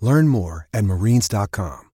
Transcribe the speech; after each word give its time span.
Learn 0.00 0.28
more 0.28 0.66
at 0.72 0.84
marines.com. 0.84 1.90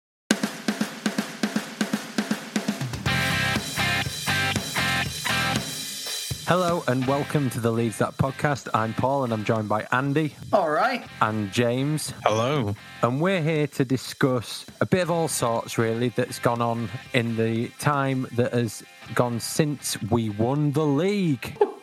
Hello 6.45 6.83
and 6.87 7.07
welcome 7.07 7.49
to 7.51 7.59
the 7.61 7.71
Leeds 7.71 7.97
That 7.99 8.17
podcast. 8.17 8.67
I'm 8.73 8.93
Paul 8.93 9.23
and 9.23 9.31
I'm 9.31 9.45
joined 9.45 9.69
by 9.69 9.87
Andy 9.93 10.35
All 10.51 10.69
right. 10.69 11.01
and 11.21 11.51
James. 11.53 12.13
Hello. 12.25 12.75
And 13.01 13.21
we're 13.21 13.41
here 13.41 13.65
to 13.67 13.85
discuss 13.85 14.65
a 14.81 14.85
bit 14.85 15.03
of 15.03 15.09
all 15.11 15.29
sorts, 15.29 15.77
really, 15.77 16.09
that's 16.09 16.39
gone 16.39 16.61
on 16.61 16.89
in 17.13 17.37
the 17.37 17.69
time 17.79 18.27
that 18.33 18.51
has 18.51 18.83
gone 19.15 19.39
since 19.39 20.01
we 20.03 20.29
won 20.31 20.73
the 20.73 20.85
league. 20.85 21.57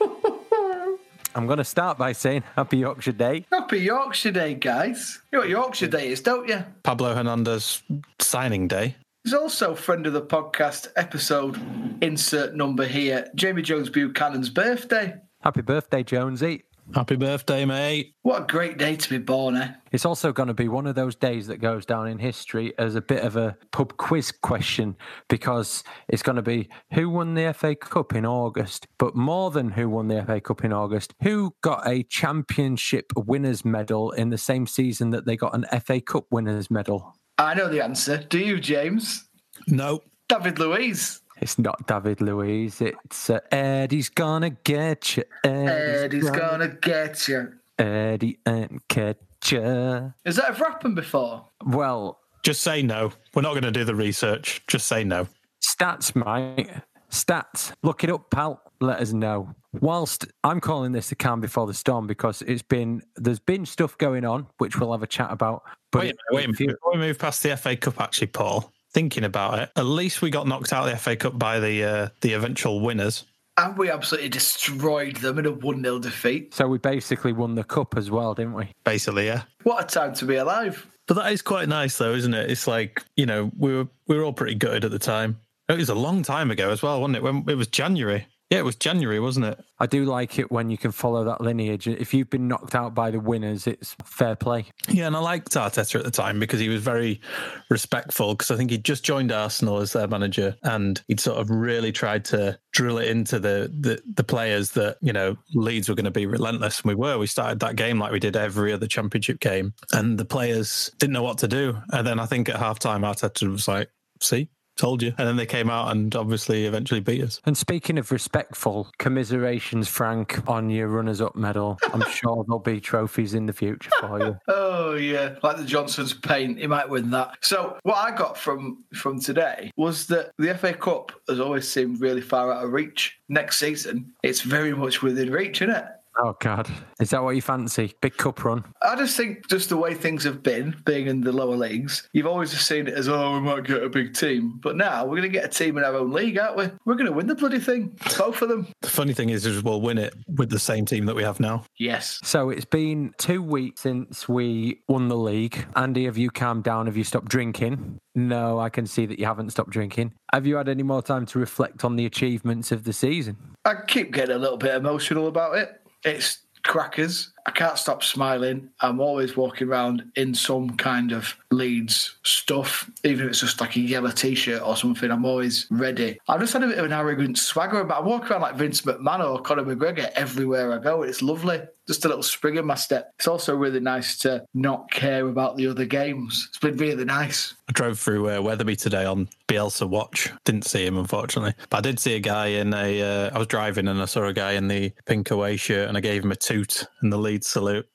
I'm 1.35 1.47
going 1.47 1.59
to 1.59 1.65
start 1.65 1.99
by 1.99 2.13
saying 2.13 2.43
Happy 2.57 2.79
Yorkshire 2.79 3.13
Day. 3.13 3.47
Happy 3.53 3.79
Yorkshire 3.79 4.33
Day, 4.33 4.55
guys. 4.55 5.21
You 5.31 5.39
know 5.39 5.43
what 5.43 5.49
Yorkshire 5.49 5.87
Day 5.87 6.09
is, 6.09 6.21
don't 6.21 6.49
you? 6.49 6.65
Pablo 6.83 7.15
Hernandez 7.15 7.83
signing 8.19 8.67
day. 8.69 8.97
There's 9.25 9.35
also 9.35 9.75
friend 9.75 10.07
of 10.07 10.13
the 10.13 10.23
podcast 10.23 10.89
episode 10.97 11.61
insert 12.03 12.55
number 12.55 12.87
here, 12.87 13.29
Jamie 13.35 13.63
Jones 13.63 13.91
Buchanan's 13.91 14.49
birthday. 14.49 15.15
Happy 15.43 15.61
birthday, 15.63 16.03
Jonesy. 16.03 16.65
Happy 16.95 17.17
birthday, 17.17 17.65
mate. 17.65 18.15
What 18.23 18.43
a 18.43 18.47
great 18.47 18.77
day 18.77 18.97
to 18.97 19.09
be 19.09 19.19
born, 19.19 19.57
eh? 19.57 19.73
It's 19.93 20.05
also 20.05 20.33
going 20.33 20.49
to 20.49 20.55
be 20.55 20.69
one 20.69 20.87
of 20.87 20.95
those 20.97 21.15
days 21.15 21.47
that 21.47 21.59
goes 21.59 21.87
down 21.87 22.09
in 22.09 22.19
history 22.19 22.73
as 22.79 22.95
a 22.95 23.01
bit 23.01 23.25
of 23.25 23.37
a 23.37 23.57
pub 23.71 23.97
quiz 23.97 24.33
question 24.33 24.97
because 25.29 25.85
it's 26.09 26.23
going 26.23 26.37
to 26.37 26.43
be 26.43 26.69
who 26.93 27.09
won 27.09 27.35
the 27.35 27.53
FA 27.55 27.77
Cup 27.77 28.15
in 28.15 28.27
August, 28.27 28.89
but 28.99 29.15
more 29.15 29.51
than 29.51 29.71
who 29.71 29.89
won 29.89 30.09
the 30.09 30.25
FA 30.25 30.41
Cup 30.41 30.65
in 30.65 30.73
August, 30.73 31.15
who 31.23 31.55
got 31.63 31.87
a 31.87 32.03
championship 32.05 33.13
winners 33.17 33.65
medal 33.65 34.11
in 34.13 34.31
the 34.31 34.39
same 34.39 34.67
season 34.67 35.11
that 35.11 35.27
they 35.27 35.37
got 35.37 35.55
an 35.55 35.67
FA 35.81 36.01
Cup 36.01 36.27
winners 36.31 36.71
medal? 36.71 37.17
I 37.39 37.55
know 37.55 37.69
the 37.69 37.83
answer. 37.83 38.17
Do 38.19 38.39
you, 38.39 38.59
James? 38.61 39.29
No. 39.69 40.03
David 40.29 40.59
Luiz. 40.59 41.23
It's 41.41 41.59
not 41.59 41.87
David 41.87 42.21
Luiz, 42.21 42.81
it's 42.81 43.31
uh, 43.31 43.41
Eddie's 43.51 44.09
gonna 44.11 44.51
get 44.51 45.17
you. 45.17 45.25
Eddie's 45.45 46.31
gonna 46.31 46.69
get 46.69 47.29
you. 47.29 47.55
Eddie 47.79 48.39
Nketiah. 48.45 50.15
Has 50.27 50.37
that 50.37 50.45
ever 50.51 50.65
happened 50.65 50.97
before? 50.97 51.47
Well, 51.65 52.21
Just 52.43 52.61
say 52.61 52.83
no. 52.83 53.13
We're 53.35 53.43
not 53.43 53.53
going 53.53 53.65
to 53.65 53.71
do 53.71 53.85
the 53.85 53.95
research. 53.95 54.63
Just 54.67 54.87
say 54.87 55.03
no. 55.03 55.27
Stats, 55.63 56.15
mate. 56.15 56.71
Stats. 57.11 57.73
Look 57.83 58.05
it 58.05 58.11
up, 58.11 58.31
pal. 58.31 58.63
Let 58.81 59.01
us 59.01 59.13
know. 59.13 59.55
Whilst 59.73 60.27
I'm 60.45 60.61
calling 60.61 60.93
this 60.93 61.09
the 61.09 61.15
calm 61.15 61.41
before 61.41 61.67
the 61.67 61.75
storm 61.75 62.07
because 62.07 62.43
it's 62.43 62.63
been 62.63 63.03
there's 63.17 63.39
been 63.39 63.65
stuff 63.65 63.97
going 63.99 64.25
on 64.25 64.47
which 64.59 64.79
we'll 64.79 64.93
have 64.93 65.03
a 65.03 65.07
chat 65.07 65.31
about. 65.31 65.63
But 65.93 66.03
Wait, 66.03 66.17
wait 66.33 66.45
a 66.45 66.49
minute. 66.49 66.77
Before 66.77 66.93
we 66.93 66.99
move 66.99 67.19
past 67.19 67.43
the 67.43 67.57
FA 67.57 67.77
Cup, 67.77 68.01
actually, 68.01 68.29
Paul, 68.29 68.73
thinking 68.93 69.25
about 69.25 69.59
it, 69.59 69.71
at 69.77 69.87
least 69.87 70.23
we 70.23 70.31
got 70.31 70.47
knocked 70.47 70.73
out 70.73 70.87
of 70.87 70.93
the 70.93 70.97
FA 70.99 71.17
Cup 71.17 71.39
by 71.39 71.61
the 71.61 71.85
uh, 71.85 72.09
the 72.21 72.33
eventual 72.35 72.81
winners. 72.81 73.25
And 73.57 73.77
we 73.77 73.91
absolutely 73.91 74.31
destroyed 74.31 75.17
them 75.17 75.39
in 75.39 75.45
a 75.45 75.53
1 75.53 75.83
0 75.83 75.99
defeat. 75.99 76.55
so 76.55 76.67
we 76.67 76.79
basically 76.79 77.33
won 77.33 77.57
the 77.57 77.65
cup 77.65 77.95
as 77.97 78.11
well, 78.11 78.33
didn't 78.33 78.55
we? 78.55 78.73
Basically, 78.85 79.27
yeah. 79.27 79.43
What 79.65 79.85
a 79.85 79.87
time 79.87 80.15
to 80.15 80.25
be 80.25 80.37
alive. 80.37 80.87
But 81.07 81.15
that 81.15 81.33
is 81.33 81.43
quite 81.43 81.69
nice, 81.69 81.99
though, 81.99 82.15
isn't 82.15 82.33
it? 82.33 82.51
It's 82.51 82.67
like 82.67 83.05
you 83.17 83.27
know 83.27 83.51
we 83.59 83.75
were 83.75 83.89
we 84.07 84.17
were 84.17 84.25
all 84.25 84.33
pretty 84.33 84.55
gutted 84.55 84.85
at 84.85 84.91
the 84.91 84.99
time. 84.99 85.41
It 85.69 85.77
was 85.77 85.89
a 85.89 85.95
long 85.95 86.23
time 86.23 86.51
ago 86.51 86.71
as 86.71 86.83
well, 86.83 87.01
wasn't 87.01 87.17
it? 87.17 87.23
When 87.23 87.45
it 87.49 87.57
was 87.57 87.69
January. 87.69 88.27
Yeah, 88.51 88.59
it 88.59 88.65
was 88.65 88.75
January, 88.75 89.21
wasn't 89.21 89.47
it? 89.47 89.65
I 89.79 89.87
do 89.87 90.05
like 90.05 90.37
it 90.41 90.51
when 90.51 90.71
you 90.71 90.77
can 90.77 90.91
follow 90.91 91.23
that 91.23 91.41
lineage. 91.41 91.87
If 91.87 92.13
you've 92.13 92.31
been 92.31 92.49
knocked 92.49 92.75
out 92.75 92.97
by 92.97 93.13
the 93.13 93.21
winners, 93.21 93.69
it's 93.69 93.95
fair 94.05 94.35
play. 94.35 94.67
Yeah, 94.89 95.07
and 95.07 95.15
I 95.15 95.21
liked 95.21 95.51
Arteta 95.51 96.01
at 96.01 96.05
the 96.05 96.11
time 96.11 96.41
because 96.41 96.59
he 96.59 96.69
was 96.69 96.83
very 96.83 97.21
respectful. 97.69 98.35
Because 98.35 98.51
I 98.51 98.57
think 98.57 98.73
he'd 98.73 98.85
just 98.85 99.05
joined 99.05 99.31
Arsenal 99.31 99.79
as 99.79 99.93
their 99.93 100.09
manager, 100.09 100.57
and 100.65 101.01
he'd 101.07 101.21
sort 101.21 101.39
of 101.39 101.49
really 101.49 101.93
tried 101.93 102.25
to 102.27 102.59
drill 102.73 102.99
it 102.99 103.07
into 103.07 103.39
the 103.39 103.73
the, 103.73 104.03
the 104.15 104.25
players 104.25 104.73
that 104.73 104.97
you 105.01 105.13
know 105.13 105.37
Leeds 105.55 105.89
were 105.89 105.95
going 105.95 106.05
to 106.05 106.11
be 106.11 106.27
relentless, 106.27 106.81
and 106.81 106.89
we 106.89 106.97
were. 106.97 107.19
We 107.19 107.29
started 107.29 107.61
that 107.61 107.77
game 107.77 108.01
like 108.01 108.11
we 108.11 108.19
did 108.19 108.37
every 108.37 108.73
other 108.73 108.89
Championship 108.89 109.39
game, 109.39 109.75
and 109.93 110.19
the 110.19 110.25
players 110.25 110.91
didn't 110.99 111.13
know 111.13 111.23
what 111.23 111.39
to 111.39 111.49
do. 111.49 111.79
And 111.93 112.05
then 112.05 112.19
I 112.19 112.27
think 112.27 112.49
at 112.49 112.57
half 112.57 112.81
time, 112.81 113.03
Arteta 113.03 113.49
was 113.49 113.69
like, 113.69 113.91
"See." 114.21 114.49
Told 114.81 115.03
you. 115.03 115.13
And 115.19 115.29
then 115.29 115.37
they 115.37 115.45
came 115.45 115.69
out 115.69 115.93
and 115.93 116.17
obviously 116.17 116.65
eventually 116.65 117.01
beat 117.01 117.23
us. 117.23 117.39
And 117.45 117.55
speaking 117.55 117.99
of 117.99 118.11
respectful, 118.11 118.91
commiserations, 118.99 119.89
Frank, 119.89 120.49
on 120.49 120.71
your 120.71 120.89
runners 120.89 121.21
up 121.21 121.37
medal. 121.37 121.79
I'm 121.93 122.01
sure 122.11 122.47
there'll 122.47 122.61
be 122.61 122.81
trophies 122.81 123.35
in 123.35 123.45
the 123.45 123.53
future 123.53 123.91
for 124.01 124.19
you. 124.19 124.39
Oh 124.81 124.95
yeah, 124.95 125.37
like 125.43 125.59
the 125.59 125.65
Johnson's 125.65 126.15
paint, 126.15 126.59
he 126.59 126.67
might 126.67 126.89
win 126.89 127.11
that. 127.11 127.37
So 127.43 127.79
what 127.83 127.99
I 127.99 128.17
got 128.17 128.37
from 128.37 128.83
from 128.95 129.21
today 129.21 129.71
was 129.77 130.07
that 130.07 130.33
the 130.39 130.55
FA 130.55 130.73
Cup 130.73 131.13
has 131.29 131.39
always 131.39 131.69
seemed 131.69 132.01
really 132.01 132.23
far 132.23 132.51
out 132.51 132.65
of 132.65 132.73
reach. 132.73 133.19
Next 133.29 133.59
season, 133.59 134.13
it's 134.25 134.41
very 134.41 134.75
much 134.75 135.03
within 135.03 135.31
reach, 135.31 135.63
isn't 135.63 135.77
it? 135.77 135.85
Oh, 136.19 136.37
God. 136.41 136.69
Is 137.01 137.11
that 137.11 137.23
what 137.23 137.37
you 137.37 137.43
fancy? 137.43 137.95
Big 138.01 138.17
cup 138.17 138.45
run? 138.45 138.65
I 138.83 138.97
just 138.97 139.17
think 139.17 139.49
just 139.49 139.69
the 139.69 139.77
way 139.77 139.95
things 139.95 140.25
have 140.25 140.43
been, 140.43 140.77
being 140.85 141.07
in 141.07 141.21
the 141.21 141.33
lower 141.33 141.57
leagues, 141.57 142.09
you've 142.13 142.27
always 142.27 142.51
just 142.51 142.67
seen 142.67 142.89
it 142.89 142.95
as, 142.95 143.09
oh, 143.09 143.35
we 143.35 143.41
might 143.41 143.65
get 143.65 143.83
a 143.83 143.89
big 143.89 144.15
team. 144.15 144.59
But 144.63 144.77
now 144.77 145.05
we're 145.05 145.17
going 145.17 145.23
to 145.23 145.29
get 145.29 145.45
a 145.45 145.49
team 145.49 145.79
in 145.79 145.85
our 145.85 145.95
own 145.95 146.13
league, 146.13 146.39
aren't 146.39 146.57
we? 146.57 146.69
We're 146.85 146.95
going 146.95 147.07
to 147.07 147.13
win 147.13 147.27
the 147.27 147.35
bloody 147.35 147.61
thing. 147.61 147.97
Both 148.19 148.43
of 148.43 148.49
them. 148.49 148.69
The 148.83 148.89
funny 148.89 149.13
thing 149.13 149.31
is, 149.31 149.47
is 149.47 149.63
we'll 149.63 149.81
win 149.81 149.99
it 149.99 150.15
with 150.29 150.51
the 150.51 150.59
same 150.59 150.85
team 150.85 151.07
that 151.07 151.15
we 151.15 151.23
have 151.23 151.41
now. 151.41 151.65
Yes. 151.79 152.21
So 152.23 152.51
it's 152.51 152.65
been 152.65 153.15
two 153.19 153.43
weeks 153.43 153.83
since 153.83 154.29
we 154.29 154.83
won 154.89 155.09
the 155.09 155.17
league. 155.17 155.67
Andy, 155.77 156.05
have 156.05 156.19
you 156.19 156.31
calmed 156.31 156.65
down? 156.65 156.87
Have 156.87 156.97
you 156.97 157.05
stopped 157.05 157.29
drinking? 157.29 158.01
No, 158.15 158.59
I 158.59 158.69
can 158.69 158.87
see 158.87 159.07
that 159.07 159.19
you 159.19 159.27
haven't 159.27 159.51
stopped 159.51 159.71
drinking. 159.71 160.13
Have 160.33 160.47
you 160.47 160.57
had 160.57 160.69
any 160.69 160.83
more 160.83 161.03
time 161.03 161.27
to 161.27 161.39
reflect 161.39 161.85
on 161.85 161.97
the 161.97 162.07
achievements 162.07 162.73
of 162.73 162.85
the 162.85 162.93
season? 162.93 163.37
I 163.65 163.75
keep 163.87 164.13
getting 164.13 164.35
a 164.35 164.39
little 164.39 164.57
bit 164.57 164.75
emotional 164.75 165.29
about 165.29 165.57
it. 165.57 165.80
It's 166.05 166.39
crackers. 166.65 167.33
I 167.47 167.51
can't 167.51 167.79
stop 167.79 168.03
smiling. 168.03 168.71
I'm 168.81 169.01
always 169.01 169.37
walking 169.37 169.69
around 169.69 170.11
in 170.17 170.35
some 170.35 170.77
kind 170.77 171.13
of 171.13 171.37
Leeds 171.51 172.17
stuff, 172.23 172.89
even 173.03 173.27
if 173.27 173.31
it's 173.31 173.41
just 173.41 173.61
like 173.61 173.77
a 173.77 173.81
yellow 173.81 174.11
t-shirt 174.11 174.63
or 174.63 174.77
something. 174.77 175.11
I'm 175.11 175.25
always 175.25 175.67
ready. 175.71 176.19
I've 176.29 176.41
just 176.41 176.53
had 176.53 176.63
a 176.63 176.69
bit 176.69 176.79
of 176.79 176.85
an 176.85 176.93
arrogant 176.93 177.39
swagger 177.39 177.81
about. 177.81 178.03
I 178.03 178.07
walk 178.07 178.31
around 178.31 178.43
like 178.43 178.55
Vince 178.55 178.83
McMahon 178.83 179.29
or 179.29 179.41
Conor 179.41 179.65
McGregor 179.65 180.11
everywhere 180.13 180.73
I 180.73 180.79
go. 180.79 181.03
It's 181.03 181.23
lovely. 181.23 181.61
Just 181.89 182.05
a 182.05 182.09
little 182.09 182.23
spring 182.23 182.57
in 182.57 182.67
my 182.67 182.77
step. 182.77 183.11
It's 183.19 183.27
also 183.27 183.57
really 183.57 183.81
nice 183.81 184.17
to 184.19 184.45
not 184.55 184.89
care 184.93 185.27
about 185.27 185.57
the 185.57 185.67
other 185.67 185.85
games. 185.85 186.47
It's 186.49 186.59
been 186.59 186.77
really 186.77 187.05
nice. 187.05 187.55
I 187.69 187.73
drove 187.73 187.99
through 187.99 188.31
uh, 188.31 188.41
Wetherby 188.41 188.77
today 188.77 189.05
on 189.05 189.29
Bielsa 189.49 189.89
watch. 189.89 190.31
Didn't 190.45 190.67
see 190.67 190.87
him 190.87 190.97
unfortunately, 190.97 191.55
but 191.69 191.79
I 191.79 191.81
did 191.81 191.99
see 191.99 192.15
a 192.15 192.21
guy 192.21 192.47
in 192.47 192.73
a. 192.75 193.03
Uh, 193.03 193.31
I 193.35 193.39
was 193.39 193.49
driving 193.49 193.89
and 193.89 194.01
I 194.01 194.05
saw 194.05 194.25
a 194.25 194.33
guy 194.33 194.53
in 194.53 194.69
the 194.69 194.93
pink 195.07 195.33
away 195.33 195.57
shirt 195.57 195.89
and 195.89 195.97
I 195.97 196.01
gave 196.01 196.23
him 196.23 196.31
a 196.31 196.37
toot 196.37 196.87
in 197.03 197.11
the 197.11 197.19
lead 197.31 197.45
salute. 197.45 197.87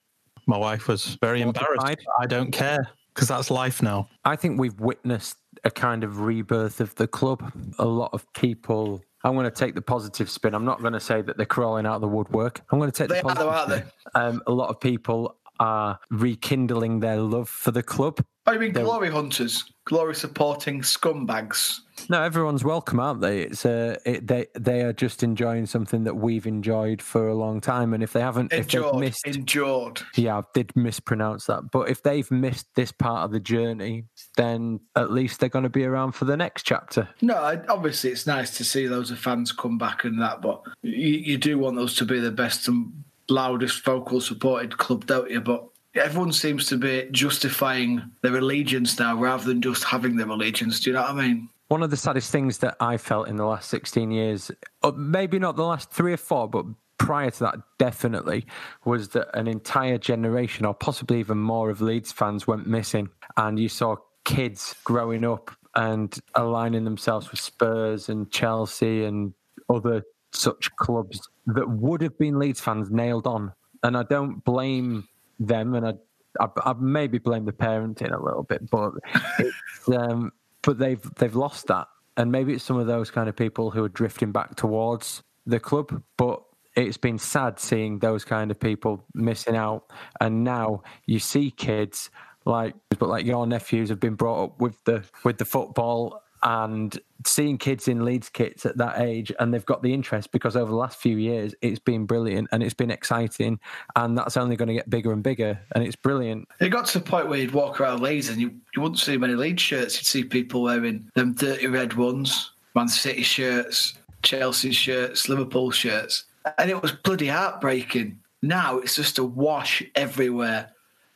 My 0.48 0.58
wife 0.58 0.88
was 0.88 1.18
very 1.22 1.42
embarrassed. 1.42 1.98
I 2.20 2.26
don't 2.26 2.52
care 2.52 2.88
because 3.14 3.28
that's 3.28 3.50
life 3.52 3.82
now. 3.82 4.08
I 4.24 4.36
think 4.36 4.60
we've 4.60 4.80
witnessed 4.80 5.38
a 5.64 5.72
kind 5.72 6.04
of 6.04 6.20
rebirth 6.22 6.80
of 6.80 6.96
the 6.96 7.08
club. 7.08 7.52
A 7.80 7.86
lot 7.86 8.12
of 8.14 8.26
people. 8.34 9.02
I'm 9.24 9.34
going 9.34 9.46
to 9.46 9.52
take 9.52 9.74
the 9.74 9.82
positive 9.82 10.30
spin. 10.30 10.54
I'm 10.54 10.66
not 10.66 10.82
going 10.82 10.94
to 10.94 11.00
say 11.00 11.22
that 11.24 11.36
they're 11.36 11.48
crawling 11.48 11.86
out 11.88 11.96
of 11.96 12.02
the 12.02 12.08
woodwork. 12.08 12.62
I'm 12.72 12.78
going 12.80 12.92
to 12.92 12.96
take 12.98 13.10
They 13.10 13.22
the 13.22 13.28
are, 13.28 13.36
though, 13.36 13.50
positive 13.50 13.92
aren't 14.16 14.32
spin. 14.32 14.36
Um, 14.36 14.44
a 14.48 14.52
lot 14.52 14.70
of 14.70 14.80
people 14.80 15.36
are 15.60 15.98
rekindling 16.12 17.00
their 17.00 17.18
love 17.18 17.50
for 17.50 17.72
the 17.72 17.81
club. 17.81 18.24
Oh, 18.46 18.52
you 18.54 18.60
mean 18.60 18.72
They're- 18.74 18.84
glory 18.84 19.10
hunters? 19.10 19.66
Glory 19.86 20.16
supporting 20.16 20.82
scumbags. 20.82 21.80
No, 22.10 22.22
everyone's 22.22 22.64
welcome, 22.64 23.00
aren't 23.00 23.22
they? 23.22 23.42
It's 23.44 23.66
uh, 23.66 23.98
it, 24.06 24.28
they 24.28 24.48
they 24.54 24.82
are 24.82 24.92
just 24.92 25.24
enjoying 25.24 25.66
something 25.66 26.04
that 26.04 26.16
we've 26.16 26.46
enjoyed 26.46 27.02
for 27.02 27.30
a 27.30 27.34
long 27.36 27.62
time, 27.62 27.94
and 27.94 28.04
if 28.04 28.12
they 28.12 28.20
haven't, 28.20 28.52
if 28.52 28.68
they've 28.68 28.82
Endured. 28.84 29.00
missed, 29.00 29.26
Endured. 29.26 30.02
yeah, 30.16 30.40
I 30.40 30.44
did 30.54 30.76
mispronounce 30.76 31.46
that, 31.46 31.72
but 31.72 31.90
if 31.90 32.04
they've 32.04 32.30
missed 32.30 32.68
this 32.76 32.92
part 32.92 33.24
of 33.24 33.32
the 33.32 33.40
journey, 33.40 34.04
then 34.36 34.82
at 34.96 35.12
least 35.12 35.40
they're 35.40 35.48
going 35.50 35.64
to 35.64 35.70
be 35.70 35.86
around 35.86 36.12
for 36.12 36.26
the 36.26 36.36
next 36.36 36.64
chapter. 36.64 37.08
No, 37.22 37.36
obviously 37.70 38.10
it's 38.10 38.28
nice 38.28 38.58
to 38.58 38.66
see 38.66 38.88
those 38.88 39.10
of 39.12 39.20
fans 39.20 39.54
come 39.54 39.78
back 39.78 40.04
and 40.04 40.22
that, 40.22 40.42
but 40.42 40.62
you, 40.81 41.14
you 41.18 41.38
do 41.38 41.58
want 41.58 41.78
those 41.78 41.96
to 41.96 42.06
be 42.06 42.20
the 42.20 42.31
best 42.31 42.68
and 42.68 42.92
loudest 43.30 43.84
vocal 43.86 44.20
supported 44.20 44.78
club, 44.78 45.06
don't 45.06 45.31
you? 45.31 45.40
But 45.42 45.66
everyone 45.95 46.31
seems 46.31 46.68
to 46.68 46.77
be 46.77 47.07
justifying 47.12 48.12
their 48.21 48.36
allegiance 48.36 49.00
now 49.00 49.15
rather 49.15 49.44
than 49.44 49.62
just 49.62 49.83
having 49.83 50.15
their 50.18 50.27
allegiance. 50.27 50.80
Do 50.80 50.89
you 50.89 50.95
know 50.95 51.01
what 51.01 51.12
I 51.12 51.27
mean? 51.27 51.50
One 51.68 51.81
of 51.81 51.89
the 51.89 51.97
saddest 51.97 52.31
things 52.31 52.59
that 52.59 52.75
I 52.80 52.97
felt 52.97 53.27
in 53.27 53.38
the 53.38 53.45
last 53.45 53.69
16 53.69 54.12
years, 54.12 54.51
or 54.83 54.92
maybe 54.92 55.39
not 55.39 55.56
the 55.56 55.63
last 55.63 55.92
three 55.92 56.13
or 56.13 56.18
four, 56.18 56.47
but 56.47 56.65
prior 56.97 57.31
to 57.31 57.39
that, 57.39 57.56
definitely, 57.80 58.45
was 58.83 59.09
that 59.09 59.36
an 59.38 59.47
entire 59.47 59.97
generation, 59.97 60.65
or 60.65 60.74
possibly 60.74 61.19
even 61.19 61.39
more, 61.39 61.69
of 61.69 61.81
Leeds 61.81 62.12
fans 62.12 62.45
went 62.45 62.68
missing. 62.68 63.09
And 63.38 63.59
you 63.59 63.69
saw 63.69 63.95
kids 64.25 64.75
growing 64.83 65.25
up 65.25 65.51
and 65.75 66.18
aligning 66.36 66.83
themselves 66.83 67.31
with 67.31 67.39
Spurs 67.39 68.09
and 68.09 68.31
Chelsea 68.31 69.03
and 69.03 69.33
other 69.69 70.03
such 70.31 70.74
clubs 70.75 71.19
that 71.47 71.69
would 71.69 72.01
have 72.01 72.18
been 72.18 72.38
Leeds 72.38 72.62
fans 72.62 72.92
nailed 72.92 73.25
on. 73.25 73.53
And 73.83 73.97
I 73.97 74.03
don't 74.03 74.44
blame 74.44 75.07
them, 75.40 75.76
and 75.76 75.88
I, 75.88 75.94
I, 76.40 76.48
I 76.58 76.74
maybe 76.74 77.18
blame 77.18 77.46
the 77.46 77.54
parenting 77.54 78.12
a 78.12 78.24
little 78.24 78.44
bit, 78.44 78.70
but 78.70 78.94
it's, 79.40 79.90
um, 79.90 80.32
but 80.62 80.78
they've 80.80 81.02
they've 81.16 81.36
lost 81.36 81.68
that, 81.68 81.88
and 82.18 82.32
maybe 82.32 82.54
it's 82.54 82.64
some 82.64 82.78
of 82.78 82.88
those 82.88 83.12
kind 83.12 83.30
of 83.30 83.36
people 83.36 83.72
who 83.72 83.84
are 83.84 83.90
drifting 83.90 84.32
back 84.32 84.56
towards 84.56 85.24
the 85.46 85.60
club, 85.60 86.02
but. 86.18 86.42
It's 86.78 86.98
been 86.98 87.20
sad 87.20 87.58
seeing 87.58 88.00
those 88.00 88.26
kind 88.26 88.52
of 88.52 88.60
people 88.60 89.06
missing 89.14 89.56
out, 89.56 89.86
and 90.20 90.44
now 90.44 90.84
you 91.06 91.20
see 91.20 91.50
kids 91.50 92.10
like, 92.46 92.76
but 93.00 93.08
like 93.08 93.26
your 93.26 93.48
nephews 93.48 93.88
have 93.88 94.02
been 94.02 94.16
brought 94.16 94.44
up 94.44 94.60
with 94.62 94.84
the 94.84 95.04
with 95.24 95.38
the 95.38 95.46
football, 95.46 96.22
and 96.45 96.97
seeing 97.25 97.57
kids 97.57 97.88
in 97.88 98.06
Leeds 98.06 98.30
kits 98.30 98.68
at 98.68 98.77
that 98.77 99.01
age, 99.01 99.31
and 99.39 99.51
they've 99.51 99.65
got 99.65 99.81
the 99.81 99.94
interest 99.94 100.31
because 100.31 100.56
over 100.56 100.69
the 100.69 100.77
last 100.77 100.97
few 101.00 101.18
years 101.18 101.56
it's 101.62 101.80
been 101.80 102.06
brilliant 102.06 102.47
and 102.51 102.62
it's 102.62 102.75
been 102.75 102.92
exciting, 102.92 103.59
and 103.95 104.15
that's 104.18 104.38
only 104.38 104.56
going 104.56 104.68
to 104.68 104.75
get 104.75 104.89
bigger 104.89 105.12
and 105.12 105.24
bigger, 105.24 105.59
and 105.74 105.83
it's 105.83 105.95
brilliant. 105.95 106.47
It 106.62 106.69
got 106.69 106.86
to 106.86 107.00
the 107.00 107.03
point 107.03 107.27
where 107.27 107.39
you'd 107.39 107.51
walk 107.51 107.81
around 107.81 108.01
Leeds 108.01 108.30
and 108.30 108.39
you, 108.39 108.53
you 108.75 108.81
wouldn't 108.81 109.00
see 109.00 109.18
many 109.18 109.33
Leeds 109.33 109.62
shirts. 109.62 109.97
You'd 109.97 110.06
see 110.06 110.24
people 110.24 110.62
wearing 110.62 111.09
them 111.15 111.33
dirty 111.33 111.68
red 111.68 111.95
ones, 111.95 112.51
Man 112.75 112.88
City 112.88 113.24
shirts, 113.24 113.95
Chelsea 114.21 114.71
shirts, 114.71 115.27
Liverpool 115.27 115.71
shirts. 115.71 116.25
And 116.59 116.69
it 116.69 116.80
was 116.80 116.92
bloody 116.92 117.27
heartbreaking. 117.27 118.19
Now 118.44 118.77
it's 118.77 118.95
just 118.95 119.18
a 119.18 119.24
wash 119.24 119.83
everywhere 119.95 120.71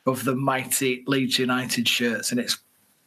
of 0.06 0.24
the 0.24 0.34
mighty 0.34 1.04
Leeds 1.06 1.38
United 1.38 1.86
shirts. 1.86 2.32
And 2.32 2.40
it's 2.40 2.58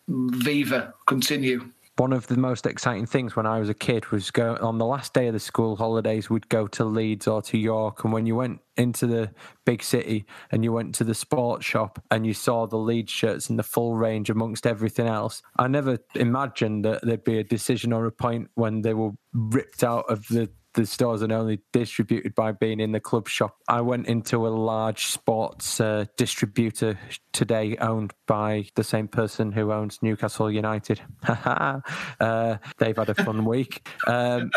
mm, 0.10 0.34
Viva, 0.36 0.94
continue. 1.06 1.70
One 1.98 2.12
of 2.12 2.26
the 2.26 2.38
most 2.38 2.66
exciting 2.66 3.06
things 3.06 3.36
when 3.36 3.46
I 3.46 3.60
was 3.60 3.70
a 3.70 3.74
kid 3.76 4.08
was 4.08 4.32
go 4.32 4.58
on 4.60 4.80
the 4.80 4.86
last 4.86 5.14
day 5.14 5.28
of 5.28 5.34
the 5.34 5.40
school 5.40 5.76
holidays, 5.76 6.28
we'd 6.28 6.50
go 6.50 6.66
to 6.68 6.84
Leeds 6.86 7.28
or 7.28 7.44
to 7.44 7.58
York. 7.58 8.04
And 8.04 8.12
when 8.12 8.26
you 8.26 8.36
went 8.36 8.62
into 8.78 9.06
the 9.06 9.32
big 9.64 9.84
city 9.84 10.26
and 10.52 10.64
you 10.64 10.74
went 10.74 10.96
to 10.96 11.04
the 11.04 11.14
sports 11.14 11.66
shop 11.66 12.04
and 12.10 12.26
you 12.26 12.34
saw 12.34 12.66
the 12.66 12.78
Leeds 12.78 13.12
shirts 13.12 13.48
in 13.48 13.58
the 13.58 13.64
full 13.64 13.96
range 13.96 14.32
amongst 14.32 14.66
everything 14.66 15.08
else, 15.08 15.44
I 15.60 15.68
never 15.68 16.00
imagined 16.16 16.84
that 16.86 17.06
there'd 17.06 17.24
be 17.24 17.38
a 17.38 17.44
decision 17.44 17.94
or 17.94 18.08
a 18.08 18.12
point 18.12 18.50
when 18.56 18.82
they 18.82 18.96
were 18.96 19.12
ripped 19.32 19.84
out 19.84 20.06
of 20.10 20.28
the 20.30 20.50
the 20.74 20.86
stores 20.86 21.22
and 21.22 21.32
only 21.32 21.60
distributed 21.72 22.34
by 22.36 22.52
being 22.52 22.80
in 22.80 22.92
the 22.92 23.00
club 23.00 23.28
shop. 23.28 23.58
I 23.68 23.82
went 23.82 24.08
into 24.08 24.48
a 24.48 24.50
large 24.50 25.06
sports 25.06 25.80
uh, 25.80 26.06
distributor 26.18 27.00
today 27.32 27.78
owned 27.78 28.14
by 28.28 28.66
the 28.76 28.84
same 28.84 29.08
person 29.08 29.52
who 29.52 29.72
owns 29.72 30.00
Newcastle 30.02 30.52
United. 30.52 31.02
uh, 31.28 32.58
they've 32.78 32.96
had 32.96 33.10
a 33.10 33.16
fun 33.16 33.46
week. 33.54 33.88
Um, 34.08 34.52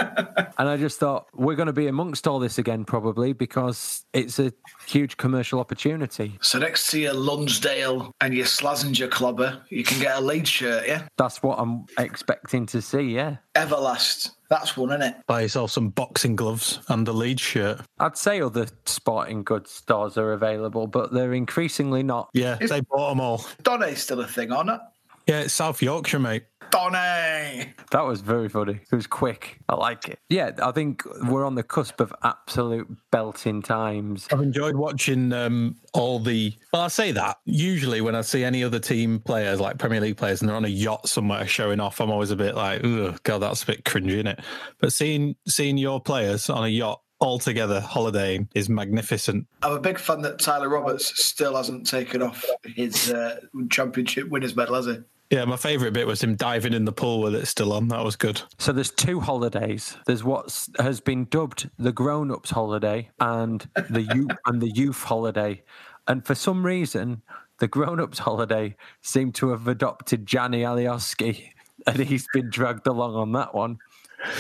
and 0.59 0.69
I 0.69 0.77
just 0.77 0.99
thought, 0.99 1.27
we're 1.35 1.55
going 1.55 1.67
to 1.67 1.73
be 1.73 1.89
amongst 1.89 2.27
all 2.29 2.39
this 2.39 2.59
again, 2.59 2.85
probably, 2.85 3.33
because 3.33 4.05
it's 4.13 4.39
a 4.39 4.53
huge 4.87 5.17
commercial 5.17 5.61
opportunity. 5.61 6.39
So 6.41 6.59
next 6.59 6.91
to 6.91 7.01
your 7.01 7.15
Lonsdale 7.15 8.13
and 8.21 8.35
your 8.35 8.47
Slazenger 8.47 9.11
clobber, 9.11 9.63
you 9.69 9.85
can 9.85 10.01
get 10.01 10.17
a 10.17 10.21
Leeds 10.21 10.51
shirt, 10.51 10.87
yeah? 10.87 11.09
That's 11.17 11.43
what 11.43 11.59
I'm 11.59 11.87
expecting 11.99 12.67
to 12.67 12.83
see, 12.83 13.03
yeah. 13.03 13.37
Everlast. 13.55 14.31
That's 14.49 14.77
one, 14.77 14.91
isn't 14.91 15.03
it? 15.03 15.17
Buy 15.27 15.43
yourself 15.43 15.73
some 15.73 15.89
boxing 15.89 16.37
gloves 16.37 16.81
and 16.89 17.07
a 17.09 17.13
lead 17.13 17.41
shirt. 17.41 17.81
I'd 17.99 18.17
say 18.17 18.41
other 18.41 18.69
sporting 18.85 19.43
goods 19.43 19.73
stores 19.73 20.17
are 20.17 20.33
available, 20.33 20.87
but 20.87 21.13
they're 21.13 21.33
increasingly 21.33 22.03
not. 22.05 22.29
Yeah, 22.33 22.55
they 22.55 22.81
bought 22.81 23.11
them 23.11 23.21
all. 23.21 23.45
Donny's 23.67 24.01
still 24.01 24.21
a 24.21 24.29
thing, 24.29 24.53
or 24.53 24.63
not? 24.63 24.93
It? 25.27 25.33
Yeah, 25.33 25.41
it's 25.41 25.53
South 25.53 25.83
Yorkshire, 25.83 26.21
mate. 26.21 26.45
Donny! 26.71 27.73
That 27.91 28.05
was 28.05 28.21
very 28.21 28.49
funny. 28.49 28.75
It 28.75 28.95
was 28.95 29.09
quick. 29.09 29.59
I 29.69 29.75
like 29.75 30.09
it. 30.09 30.21
Yeah, 30.29 30.53
I 30.63 30.71
think 30.71 31.03
we're 31.25 31.45
on 31.45 31.57
the 31.57 31.65
cusp 31.65 32.01
of 32.01 32.15
absolute 32.23 32.87
belting 33.11 33.63
times. 33.63 34.29
I've 34.31 34.41
enjoyed 34.41 34.77
watching 34.77 35.33
um, 35.33 35.77
all 35.95 36.21
the. 36.21 36.55
Well, 36.73 36.83
I 36.83 36.89
say 36.89 37.11
that 37.13 37.39
usually 37.45 38.01
when 38.01 38.15
I 38.15 38.21
see 38.21 38.45
any 38.45 38.63
other 38.63 38.79
team 38.79 39.19
players, 39.19 39.59
like 39.59 39.79
Premier 39.79 40.01
League 40.01 40.17
players, 40.17 40.43
and 40.43 40.49
they're 40.49 40.57
on 40.57 40.65
a 40.65 40.69
yacht 40.69 41.09
somewhere 41.09 41.45
showing 41.49 41.81
off, 41.81 42.01
I'm 42.01 42.11
always 42.11 42.31
a 42.31 42.37
bit 42.37 42.55
like, 42.55 42.85
"Ugh, 42.85 43.19
God, 43.25 43.39
that's 43.39 43.65
a 43.65 43.67
bit 43.67 43.85
cringy, 43.85 44.13
isn't 44.13 44.29
it?" 44.29 44.41
But 44.81 44.93
seeing 44.93 45.35
seeing 45.49 45.77
your 45.77 46.01
players 46.01 46.49
on 46.49 46.65
a 46.65 46.69
yacht 46.69 47.01
all 47.19 47.39
Holiday 47.39 48.47
is 48.55 48.69
magnificent. 48.69 49.47
I'm 49.63 49.73
a 49.73 49.81
big 49.81 49.99
fan 49.99 50.23
that 50.23 50.39
Tyler 50.39 50.69
Roberts 50.69 51.25
still 51.25 51.57
hasn't 51.57 51.87
taken 51.87 52.23
off 52.23 52.45
his 52.65 53.13
uh, 53.13 53.41
championship 53.71 54.29
winners 54.29 54.55
medal, 54.55 54.75
has 54.75 54.87
he? 54.87 54.99
Yeah, 55.31 55.45
my 55.45 55.57
favourite 55.57 55.93
bit 55.93 56.07
was 56.07 56.23
him 56.23 56.37
diving 56.37 56.73
in 56.73 56.85
the 56.85 56.93
pool 56.93 57.21
with 57.21 57.35
it 57.35 57.47
still 57.47 57.73
on. 57.73 57.89
That 57.89 58.05
was 58.05 58.15
good. 58.15 58.43
So 58.59 58.73
there's 58.73 58.93
two 58.93 59.19
holidays. 59.19 59.97
There's 60.07 60.23
what 60.23 60.69
has 60.79 61.01
been 61.01 61.25
dubbed 61.25 61.69
the 61.79 61.93
grown-ups 61.93 62.51
holiday 62.51 63.11
and 63.19 63.69
the 63.91 64.03
youth 64.03 64.37
and 64.47 64.61
the 64.61 64.71
youth 64.71 65.03
holiday. 65.03 65.63
And 66.07 66.25
for 66.25 66.37
some 66.37 66.65
reason, 66.65 67.23
the 67.59 67.67
grown-ups 67.67 68.21
holiday 68.21 68.77
seemed 69.03 69.35
to 69.37 69.49
have 69.51 69.67
adopted 69.67 70.27
Gianni 70.27 70.61
Alioski, 70.61 71.51
and 71.87 71.99
he's 71.99 72.29
been 72.33 72.49
dragged 72.49 72.87
along 72.87 73.17
on 73.17 73.33
that 73.33 73.53
one. 73.53 73.79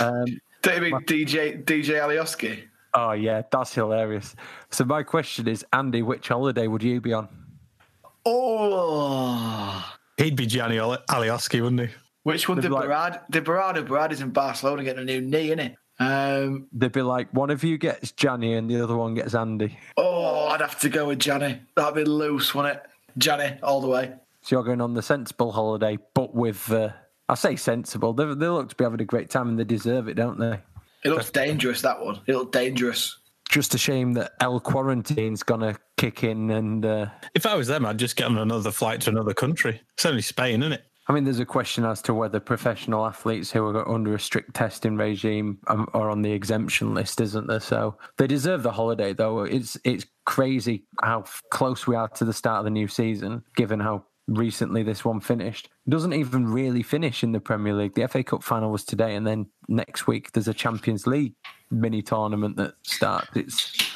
Um, 0.01 0.41
Do 0.67 0.75
you 0.75 0.81
mean 0.81 1.01
DJ 1.05 1.65
DJ 1.65 1.95
Alioski? 2.01 2.65
oh 2.95 3.13
yeah, 3.13 3.43
that's 3.51 3.75
hilarious. 3.75 4.35
So 4.71 4.85
my 4.85 5.03
question 5.03 5.47
is, 5.49 5.65
Andy, 5.73 6.03
which 6.03 6.29
holiday 6.29 6.67
would 6.67 6.83
you 6.83 7.01
be 7.01 7.13
on? 7.13 7.29
Oh, 8.25 9.93
He'd 10.17 10.35
be 10.37 10.47
Gianni 10.47 10.79
Ali- 10.79 10.99
Alioski, 11.09 11.61
wouldn't 11.63 11.89
he? 11.89 11.95
which 12.23 12.49
one 12.49 12.57
They'd 12.57 12.63
did 12.63 12.69
be 12.71 12.75
like- 12.75 12.89
Berardi? 12.89 13.21
Did 13.31 13.45
Berardi? 13.45 13.87
Berardi's 13.87 14.21
in 14.21 14.31
Barcelona 14.31 14.83
getting 14.83 15.03
a 15.03 15.05
new 15.05 15.21
knee, 15.21 15.47
isn't 15.53 15.61
it? 15.61 15.77
Um, 16.01 16.67
They'd 16.73 16.91
be 16.93 17.03
like, 17.03 17.31
one 17.33 17.51
of 17.51 17.63
you 17.63 17.79
gets 17.79 18.11
Gianni 18.13 18.55
and 18.55 18.69
the 18.69 18.83
other 18.83 18.97
one 18.97 19.15
gets 19.15 19.35
Andy. 19.35 19.79
oh, 19.97 20.49
I'd 20.49 20.61
have 20.61 20.79
to 20.81 20.89
go 20.89 21.07
with 21.07 21.19
Johnny. 21.21 21.61
That'd 21.77 21.95
be 21.95 22.05
loose, 22.05 22.55
wouldn't 22.55 22.77
it? 22.79 22.83
Johnny, 23.19 23.57
all 23.63 23.81
the 23.81 23.89
way. 23.89 24.13
So 24.43 24.57
you're 24.57 24.65
going 24.65 24.81
on 24.81 24.95
the 24.95 25.03
sensible 25.03 25.53
holiday, 25.53 25.99
but 26.15 26.35
with, 26.35 26.71
uh, 26.73 26.91
I 27.29 27.35
say 27.35 27.57
sensible, 27.57 28.13
they, 28.13 28.25
they 28.25 28.49
look 28.49 28.69
to 28.69 28.77
be 28.77 28.85
having 28.85 29.01
a 29.01 29.05
great 29.05 29.31
time 29.31 29.49
and 29.49 29.59
they 29.59 29.65
deserve 29.65 30.09
it, 30.09 30.15
don't 30.15 30.39
they? 30.39 30.61
It 31.05 31.11
looks 31.11 31.31
dangerous, 31.31 31.83
that 31.83 32.01
one. 32.05 32.21
It 32.27 32.35
looked 32.35 32.53
dangerous. 32.53 33.19
Just 33.49 33.75
a 33.75 33.79
shame 33.79 34.15
that 34.15 34.33
L 34.41 34.59
quarantine's 34.59 35.43
going 35.43 35.61
to 35.61 35.79
kick 35.97 36.25
in. 36.25 36.51
And 36.51 36.85
uh, 36.85 37.07
If 37.35 37.47
I 37.47 37.55
was 37.55 37.69
them, 37.69 37.87
I'd 37.87 37.99
just 37.99 38.17
get 38.17 38.27
on 38.27 38.39
another 38.39 38.73
flight 38.73 39.01
to 39.03 39.11
another 39.11 39.35
country. 39.35 39.81
It's 39.95 40.07
only 40.07 40.23
Spain, 40.23 40.63
isn't 40.63 40.73
it? 40.73 40.85
I 41.09 41.13
mean, 41.13 41.23
there's 41.23 41.39
a 41.39 41.47
question 41.47 41.85
as 41.85 42.03
to 42.03 42.15
whether 42.15 42.41
professional 42.41 43.07
athletes 43.07 43.53
who 43.53 43.65
are 43.65 43.89
under 43.89 44.15
a 44.15 44.19
strict 44.19 44.55
testing 44.55 44.97
regime 44.97 45.59
um, 45.69 45.89
are 45.95 46.11
on 46.11 46.23
the 46.23 46.33
exemption 46.33 46.95
list, 46.95 47.21
isn't 47.21 47.47
there? 47.47 47.61
So 47.61 47.97
they 48.19 48.27
deserve 48.27 48.65
the 48.65 48.73
holiday, 48.73 49.13
though. 49.13 49.43
It's 49.45 49.79
it's 49.85 50.05
crazy 50.25 50.85
how 51.01 51.25
close 51.53 51.87
we 51.87 51.95
are 51.95 52.09
to 52.09 52.25
the 52.25 52.33
start 52.33 52.59
of 52.59 52.65
the 52.65 52.71
new 52.71 52.89
season, 52.89 53.45
given 53.55 53.79
how 53.79 54.05
recently 54.29 54.83
this 54.83 55.05
one 55.05 55.21
finished. 55.21 55.69
Doesn't 55.89 56.13
even 56.13 56.47
really 56.47 56.83
finish 56.83 57.23
in 57.23 57.33
the 57.33 57.41
Premier 57.41 57.75
League. 57.75 57.95
The 57.95 58.09
FA 58.09 58.23
Cup 58.23 58.43
final 58.43 58.71
was 58.71 58.85
today, 58.85 59.15
and 59.15 59.27
then 59.27 59.47
next 59.69 60.07
week 60.07 60.33
there's 60.33 60.49
a 60.49 60.55
Champions 60.55 61.07
League 61.07 61.35
mini 61.71 62.03
tournament 62.03 62.57
that 62.57 62.75
starts. 62.83 63.29
It's 63.35 63.93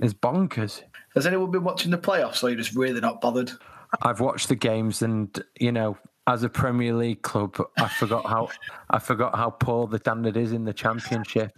it's 0.00 0.14
bonkers. 0.14 0.82
Has 1.14 1.26
anyone 1.26 1.50
been 1.50 1.64
watching 1.64 1.90
the 1.90 1.98
playoffs 1.98 2.42
or 2.42 2.48
are 2.48 2.50
you 2.50 2.56
just 2.56 2.74
really 2.74 3.00
not 3.00 3.20
bothered? 3.20 3.52
I've 4.02 4.20
watched 4.20 4.48
the 4.48 4.56
games, 4.56 5.02
and 5.02 5.42
you 5.60 5.70
know, 5.70 5.96
as 6.26 6.42
a 6.42 6.48
Premier 6.48 6.94
League 6.94 7.22
club, 7.22 7.56
I 7.78 7.88
forgot 7.88 8.26
how 8.26 8.48
I 8.90 8.98
forgot 8.98 9.36
how 9.36 9.50
poor 9.50 9.86
the 9.86 9.98
standard 9.98 10.36
is 10.36 10.52
in 10.52 10.64
the 10.64 10.72
Championship. 10.72 11.52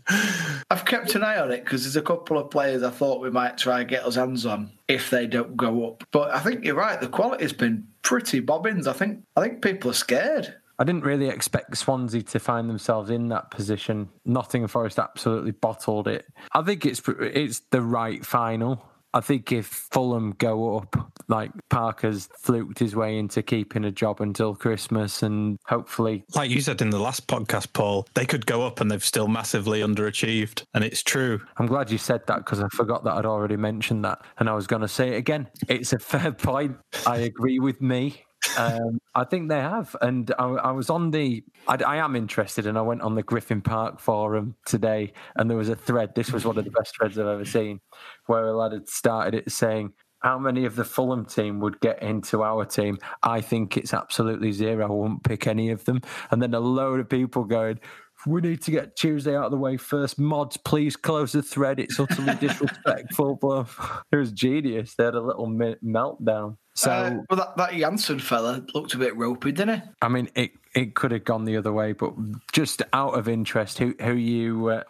I've 0.70 0.84
kept 0.84 1.14
an 1.14 1.22
eye 1.22 1.38
on 1.38 1.52
it 1.52 1.64
because 1.64 1.84
there's 1.84 1.96
a 1.96 2.02
couple 2.02 2.38
of 2.38 2.50
players 2.50 2.82
I 2.82 2.90
thought 2.90 3.22
we 3.22 3.30
might 3.30 3.56
try 3.56 3.80
and 3.80 3.88
get 3.88 4.04
us 4.04 4.16
hands 4.16 4.44
on 4.44 4.72
if 4.88 5.10
they 5.10 5.26
don't 5.26 5.56
go 5.56 5.88
up. 5.88 6.04
But 6.10 6.34
I 6.34 6.40
think 6.40 6.64
you're 6.64 6.74
right. 6.74 7.00
The 7.00 7.08
quality's 7.08 7.52
been 7.52 7.86
pretty 8.06 8.38
bobbins. 8.38 8.86
I 8.86 8.92
think 8.92 9.24
I 9.34 9.42
think 9.42 9.62
people 9.62 9.90
are 9.90 9.94
scared. 9.94 10.54
I 10.78 10.84
didn't 10.84 11.02
really 11.04 11.28
expect 11.28 11.76
Swansea 11.76 12.22
to 12.22 12.38
find 12.38 12.70
themselves 12.70 13.10
in 13.10 13.28
that 13.28 13.50
position. 13.50 14.08
Nottingham 14.24 14.68
Forest 14.68 15.00
absolutely 15.00 15.50
bottled 15.50 16.06
it. 16.06 16.24
I 16.52 16.62
think 16.62 16.86
it's 16.86 17.02
it's 17.20 17.60
the 17.70 17.82
right 17.82 18.24
final. 18.24 18.80
I 19.16 19.20
think 19.22 19.50
if 19.50 19.66
Fulham 19.66 20.34
go 20.36 20.76
up, 20.76 21.10
like 21.26 21.50
Parker's 21.70 22.28
fluked 22.38 22.78
his 22.78 22.94
way 22.94 23.16
into 23.18 23.42
keeping 23.42 23.86
a 23.86 23.90
job 23.90 24.20
until 24.20 24.54
Christmas 24.54 25.22
and 25.22 25.56
hopefully. 25.64 26.22
Like 26.34 26.50
you 26.50 26.60
said 26.60 26.82
in 26.82 26.90
the 26.90 26.98
last 26.98 27.26
podcast, 27.26 27.72
Paul, 27.72 28.06
they 28.12 28.26
could 28.26 28.44
go 28.44 28.66
up 28.66 28.78
and 28.78 28.90
they've 28.90 29.02
still 29.02 29.26
massively 29.26 29.80
underachieved. 29.80 30.64
And 30.74 30.84
it's 30.84 31.02
true. 31.02 31.40
I'm 31.56 31.64
glad 31.64 31.90
you 31.90 31.96
said 31.96 32.26
that 32.26 32.44
because 32.44 32.60
I 32.60 32.68
forgot 32.68 33.04
that 33.04 33.14
I'd 33.14 33.24
already 33.24 33.56
mentioned 33.56 34.04
that. 34.04 34.20
And 34.38 34.50
I 34.50 34.52
was 34.52 34.66
going 34.66 34.82
to 34.82 34.88
say 34.88 35.14
it 35.14 35.16
again. 35.16 35.48
It's 35.66 35.94
a 35.94 35.98
fair 35.98 36.32
point. 36.32 36.76
I 37.06 37.20
agree 37.20 37.58
with 37.58 37.80
me 37.80 38.25
um, 38.56 39.00
I 39.14 39.24
think 39.24 39.48
they 39.48 39.60
have, 39.60 39.94
and 40.00 40.32
I, 40.38 40.44
I 40.44 40.70
was 40.72 40.90
on 40.90 41.10
the. 41.10 41.44
I, 41.68 41.76
I, 41.76 41.96
am 41.96 42.16
interested, 42.16 42.66
and 42.66 42.78
I 42.78 42.82
went 42.82 43.02
on 43.02 43.14
the 43.14 43.22
Griffin 43.22 43.60
Park 43.60 44.00
forum 44.00 44.56
today, 44.64 45.12
and 45.36 45.50
there 45.50 45.56
was 45.56 45.68
a 45.68 45.76
thread. 45.76 46.14
This 46.14 46.32
was 46.32 46.44
one 46.44 46.58
of 46.58 46.64
the 46.64 46.70
best 46.70 46.96
threads 46.96 47.18
I've 47.18 47.26
ever 47.26 47.44
seen, 47.44 47.80
where 48.26 48.46
a 48.46 48.56
lad 48.56 48.72
had 48.72 48.88
started 48.88 49.34
it 49.34 49.50
saying, 49.50 49.92
"How 50.20 50.38
many 50.38 50.64
of 50.64 50.76
the 50.76 50.84
Fulham 50.84 51.24
team 51.24 51.60
would 51.60 51.80
get 51.80 52.02
into 52.02 52.42
our 52.42 52.64
team?" 52.64 52.98
I 53.22 53.40
think 53.40 53.76
it's 53.76 53.94
absolutely 53.94 54.52
zero. 54.52 54.86
I 54.86 54.90
won't 54.90 55.24
pick 55.24 55.46
any 55.46 55.70
of 55.70 55.84
them, 55.84 56.00
and 56.30 56.42
then 56.42 56.54
a 56.54 56.60
load 56.60 57.00
of 57.00 57.08
people 57.08 57.44
going 57.44 57.80
we 58.26 58.40
need 58.40 58.60
to 58.62 58.70
get 58.70 58.96
Tuesday 58.96 59.36
out 59.36 59.46
of 59.46 59.50
the 59.52 59.56
way 59.56 59.76
first. 59.76 60.18
Mods, 60.18 60.56
please 60.56 60.96
close 60.96 61.32
the 61.32 61.42
thread. 61.42 61.78
It's 61.78 61.98
utterly 61.98 62.34
disrespectful. 62.40 63.36
But 63.36 63.68
it 64.12 64.16
was 64.16 64.32
genius. 64.32 64.94
They 64.94 65.04
had 65.04 65.14
a 65.14 65.20
little 65.20 65.46
meltdown. 65.46 66.56
So, 66.74 66.90
uh, 66.90 67.10
well, 67.30 67.38
that, 67.38 67.56
that 67.56 67.70
Jansson 67.70 68.20
fella 68.20 68.62
looked 68.74 68.92
a 68.92 68.98
bit 68.98 69.16
ropey, 69.16 69.52
didn't 69.52 69.80
he? 69.80 69.82
I 70.02 70.08
mean, 70.08 70.28
it 70.34 70.50
it 70.74 70.94
could 70.94 71.10
have 71.12 71.24
gone 71.24 71.46
the 71.46 71.56
other 71.56 71.72
way, 71.72 71.92
but 71.92 72.12
just 72.52 72.82
out 72.92 73.14
of 73.14 73.28
interest, 73.28 73.78
who 73.78 73.94
who 73.98 74.12
you 74.12 74.68
uh, 74.68 74.82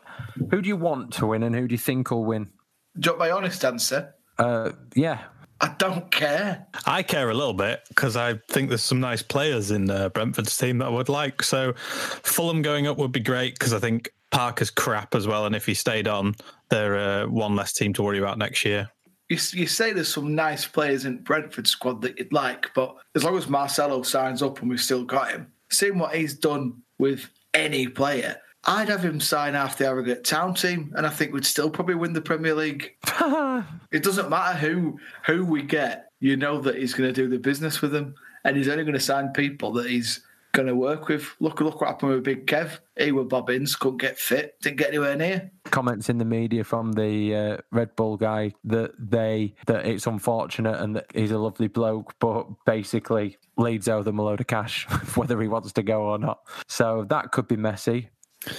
who 0.50 0.62
do 0.62 0.68
you 0.68 0.76
want 0.76 1.12
to 1.14 1.26
win, 1.26 1.44
and 1.44 1.54
who 1.54 1.68
do 1.68 1.74
you 1.74 1.78
think 1.78 2.10
will 2.10 2.24
win? 2.24 2.50
Do 2.98 3.10
you 3.10 3.12
want 3.12 3.18
my 3.18 3.30
honest 3.30 3.64
answer? 3.64 4.14
Uh, 4.38 4.72
yeah. 4.94 5.20
I 5.60 5.74
don't 5.78 6.10
care. 6.10 6.66
I 6.84 7.02
care 7.02 7.30
a 7.30 7.34
little 7.34 7.54
bit 7.54 7.82
because 7.88 8.16
I 8.16 8.34
think 8.48 8.68
there's 8.68 8.82
some 8.82 9.00
nice 9.00 9.22
players 9.22 9.70
in 9.70 9.90
uh, 9.90 10.10
Brentford's 10.10 10.56
team 10.56 10.78
that 10.78 10.86
I 10.86 10.90
would 10.90 11.08
like. 11.08 11.42
So 11.42 11.72
Fulham 11.76 12.62
going 12.62 12.86
up 12.86 12.98
would 12.98 13.12
be 13.12 13.20
great 13.20 13.58
because 13.58 13.72
I 13.72 13.78
think 13.78 14.10
Parker's 14.30 14.70
crap 14.70 15.14
as 15.14 15.26
well, 15.26 15.46
and 15.46 15.56
if 15.56 15.66
he 15.66 15.74
stayed 15.74 16.08
on, 16.08 16.34
they're 16.68 16.96
uh, 16.96 17.26
one 17.26 17.56
less 17.56 17.72
team 17.72 17.92
to 17.94 18.02
worry 18.02 18.18
about 18.18 18.38
next 18.38 18.64
year 18.64 18.90
you, 19.28 19.38
you 19.52 19.66
say 19.66 19.92
there's 19.92 20.12
some 20.12 20.34
nice 20.34 20.66
players 20.66 21.04
in 21.04 21.18
Brentford 21.18 21.66
squad 21.66 22.02
that 22.02 22.18
you'd 22.18 22.32
like, 22.32 22.72
but 22.74 22.94
as 23.14 23.24
long 23.24 23.36
as 23.36 23.48
Marcelo 23.48 24.02
signs 24.02 24.42
up 24.42 24.60
and 24.60 24.70
we've 24.70 24.80
still 24.80 25.04
got 25.04 25.30
him, 25.30 25.48
seeing 25.70 25.98
what 25.98 26.14
he's 26.14 26.34
done 26.34 26.82
with 26.98 27.28
any 27.52 27.88
player, 27.88 28.36
I'd 28.66 28.88
have 28.88 29.04
him 29.04 29.20
sign 29.20 29.54
after 29.54 29.84
the 29.84 29.90
Harrogate 29.90 30.24
Town 30.24 30.54
team, 30.54 30.92
and 30.96 31.06
I 31.06 31.10
think 31.10 31.32
we'd 31.32 31.46
still 31.46 31.70
probably 31.70 31.94
win 31.94 32.12
the 32.12 32.20
Premier 32.20 32.54
League. 32.54 32.96
it 33.92 34.02
doesn't 34.02 34.28
matter 34.28 34.58
who 34.58 34.98
who 35.24 35.44
we 35.44 35.62
get, 35.62 36.10
you 36.18 36.36
know 36.36 36.60
that 36.60 36.76
he's 36.76 36.94
going 36.94 37.08
to 37.08 37.14
do 37.14 37.28
the 37.28 37.38
business 37.38 37.80
with 37.80 37.92
them, 37.92 38.14
and 38.44 38.56
he's 38.56 38.68
only 38.68 38.84
going 38.84 38.94
to 38.94 39.00
sign 39.00 39.28
people 39.28 39.72
that 39.74 39.88
he's 39.88 40.20
going 40.56 40.66
to 40.66 40.74
work 40.74 41.08
with. 41.08 41.28
Look, 41.38 41.60
look 41.60 41.80
what 41.80 41.88
happened 41.88 42.12
with 42.12 42.24
Big 42.24 42.46
Kev. 42.46 42.78
He 42.98 43.12
was 43.12 43.26
bobbins, 43.26 43.76
couldn't 43.76 43.98
get 43.98 44.18
fit, 44.18 44.56
didn't 44.62 44.78
get 44.78 44.88
anywhere 44.88 45.14
near. 45.14 45.50
Comments 45.66 46.08
in 46.08 46.18
the 46.18 46.24
media 46.24 46.64
from 46.64 46.92
the 46.92 47.34
uh, 47.34 47.56
Red 47.70 47.94
Bull 47.94 48.16
guy 48.16 48.54
that 48.64 48.92
they 48.98 49.54
that 49.66 49.86
it's 49.86 50.06
unfortunate 50.06 50.80
and 50.80 50.96
that 50.96 51.06
he's 51.14 51.30
a 51.30 51.38
lovely 51.38 51.68
bloke, 51.68 52.14
but 52.18 52.46
basically 52.64 53.36
Leeds 53.58 53.88
owe 53.88 54.02
them 54.02 54.18
a 54.18 54.22
load 54.22 54.40
of 54.40 54.46
cash, 54.46 54.84
whether 55.14 55.40
he 55.40 55.48
wants 55.48 55.72
to 55.72 55.82
go 55.82 56.02
or 56.02 56.18
not. 56.18 56.40
So 56.68 57.06
that 57.10 57.32
could 57.32 57.48
be 57.48 57.56
messy. 57.56 58.08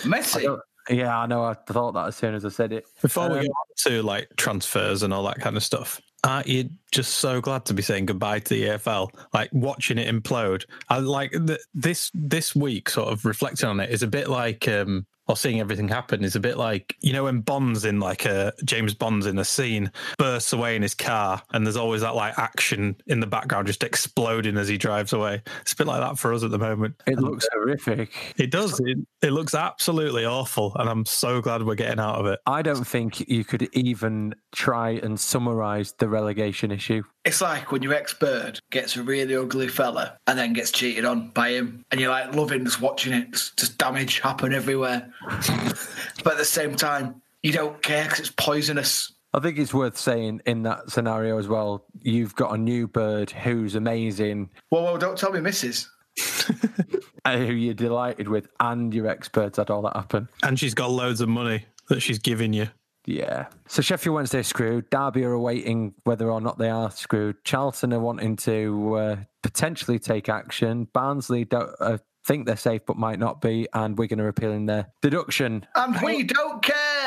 Messy. 0.06 0.48
Yeah, 0.90 1.18
I 1.18 1.26
know. 1.26 1.44
I 1.44 1.54
thought 1.54 1.94
that 1.94 2.08
as 2.08 2.16
soon 2.16 2.34
as 2.34 2.46
I 2.46 2.50
said 2.50 2.72
it. 2.72 2.86
Before 3.02 3.26
um, 3.26 3.34
we 3.34 3.40
go 3.40 3.48
on 3.48 3.92
to 3.92 4.04
like 4.04 4.30
transfers 4.38 5.04
and 5.04 5.14
all 5.14 5.24
that 5.24 5.40
kind 5.40 5.58
of 5.58 5.64
stuff, 5.64 6.02
aren't 6.24 6.48
you 6.48 6.70
just 6.92 7.16
so 7.16 7.42
glad 7.42 7.66
to 7.66 7.74
be 7.74 7.82
saying 7.82 8.06
goodbye 8.06 8.40
to 8.40 8.50
the 8.54 8.64
EFL? 8.64 9.10
Like 9.34 9.50
watching 9.52 9.98
it 9.98 10.14
implode. 10.14 10.66
I 10.90 11.00
like 11.00 11.32
the, 11.32 11.60
this 11.74 12.12
this 12.14 12.56
week, 12.56 12.90
sort 12.90 13.10
of 13.10 13.26
reflecting 13.26 13.68
on 13.70 13.80
it, 13.80 13.90
is 13.90 14.04
a 14.04 14.08
bit 14.08 14.30
like 14.30 14.68
um, 14.68 15.06
or 15.28 15.36
seeing 15.36 15.60
everything 15.60 15.88
happen 15.88 16.24
is 16.24 16.36
a 16.36 16.40
bit 16.40 16.58
like 16.58 16.96
you 17.02 17.14
know 17.14 17.26
when 17.26 17.42
Bond's 17.42 17.86
in 17.86 18.00
like 18.00 18.26
a 18.26 18.54
James 18.64 18.94
Bond's 18.94 19.26
in 19.26 19.38
a 19.38 19.46
scene 19.46 19.92
bursts 20.18 20.54
away 20.54 20.76
in 20.76 20.82
his 20.82 20.96
car 20.96 21.42
and 21.52 21.66
there's 21.66 21.78
always 21.78 22.02
that 22.02 22.16
like 22.16 22.38
action 22.38 22.96
in 23.08 23.20
the 23.20 23.28
background 23.28 23.68
just 23.68 23.84
exploding 23.84 24.58
as 24.58 24.68
he 24.68 24.78
drives 24.78 25.14
away. 25.14 25.42
It's 25.62 25.74
a 25.74 25.76
bit 25.76 25.88
like 25.88 26.02
that 26.02 26.18
for 26.18 26.34
us 26.34 26.44
at 26.44 26.52
the 26.52 26.58
moment. 26.58 26.96
It 27.06 27.20
looks 27.20 27.48
horrific. 27.52 28.36
It 28.38 28.52
does. 28.52 28.80
It, 28.80 28.98
it 29.22 29.32
looks 29.32 29.54
absolutely 29.54 30.26
awful, 30.26 30.74
and 30.76 30.90
I'm 30.90 31.06
so 31.06 31.42
glad 31.42 31.64
we're 31.64 31.76
getting 31.76 32.00
out 32.00 32.16
of 32.16 32.26
it. 32.28 32.40
I 32.46 32.62
don't 32.62 32.86
think 32.86 33.28
you 33.28 33.44
could 33.44 33.70
even 33.74 34.36
try 34.54 34.92
and 34.92 35.20
summarize 35.20 35.94
the 36.00 36.08
relegation 36.08 36.72
issue. 36.72 37.04
It's 37.28 37.42
like 37.42 37.74
when 37.74 37.84
your 37.84 37.94
ex 37.94 38.14
bird 38.14 38.62
gets 38.72 38.96
a 38.96 39.04
really 39.04 39.36
ugly 39.36 39.68
fella 39.68 40.18
and 40.28 40.40
then 40.40 40.54
gets 40.54 40.72
cheated 40.72 41.04
on 41.04 41.28
by 41.32 41.50
him, 41.50 41.84
and 41.92 42.00
you're 42.00 42.10
like 42.10 42.34
loving 42.34 42.64
just 42.64 42.80
watching 42.80 43.12
it, 43.12 43.32
just, 43.32 43.60
just 43.60 43.78
damage 43.78 44.22
happen 44.22 44.54
everywhere. 44.54 45.12
but 46.24 46.32
at 46.32 46.38
the 46.38 46.46
same 46.46 46.78
time, 46.78 47.22
you 47.44 47.52
don't 47.52 47.84
care 47.84 48.06
because 48.06 48.22
it's 48.22 48.34
poisonous. 48.38 49.12
I 49.34 49.42
think 49.42 49.58
it's 49.58 49.74
worth 49.74 49.98
saying 49.98 50.40
in 50.46 50.64
that 50.64 50.90
scenario 50.90 51.38
as 51.38 51.50
well. 51.50 51.84
You've 52.02 52.34
got 52.34 52.54
a 52.54 52.58
new 52.58 52.88
bird 52.88 53.30
who's 53.30 53.76
amazing. 53.76 54.50
Well, 54.72 54.84
well, 54.84 54.98
don't 54.98 55.18
tell 55.18 55.34
me, 55.34 55.42
Mrs. 55.42 55.86
who 57.28 57.54
you're 57.54 57.74
delighted 57.74 58.30
with, 58.30 58.48
and 58.62 58.94
your 58.94 59.08
experts 59.08 59.58
had 59.58 59.70
all 59.70 59.82
that 59.82 59.98
happen. 59.98 60.30
And 60.44 60.58
she's 60.58 60.74
got 60.74 60.92
loads 60.92 61.20
of 61.20 61.28
money 61.28 61.66
that 61.90 62.00
she's 62.00 62.20
giving 62.20 62.54
you. 62.54 62.70
Yeah. 63.08 63.48
So 63.68 63.82
Sheffield 63.82 64.16
Wednesday 64.16 64.44
screwed. 64.44 64.90
Derby 64.90 65.24
are 65.24 65.32
awaiting 65.32 65.94
whether 66.04 66.30
or 66.30 66.42
not 66.42 66.58
they 66.58 66.70
are 66.70 66.92
screwed. 66.92 67.44
Charlton 67.46 67.94
are 67.94 68.00
wanting 68.00 68.36
to 68.36 68.96
uh, 68.96 69.16
potentially 69.42 69.98
take 69.98 70.28
action. 70.28 70.90
Barnsley 70.94 71.46
don't, 71.46 71.72
uh, 71.80 71.98
think 72.26 72.46
they're 72.46 72.58
safe 72.58 72.82
but 72.86 72.98
might 72.98 73.18
not 73.18 73.40
be, 73.40 73.68
and 73.74 73.98
Wigan 73.98 74.20
are 74.20 74.28
appealing 74.28 74.66
their 74.66 74.88
deduction. 75.02 75.66
And 75.76 75.98
we 76.02 76.24
don't 76.24 76.62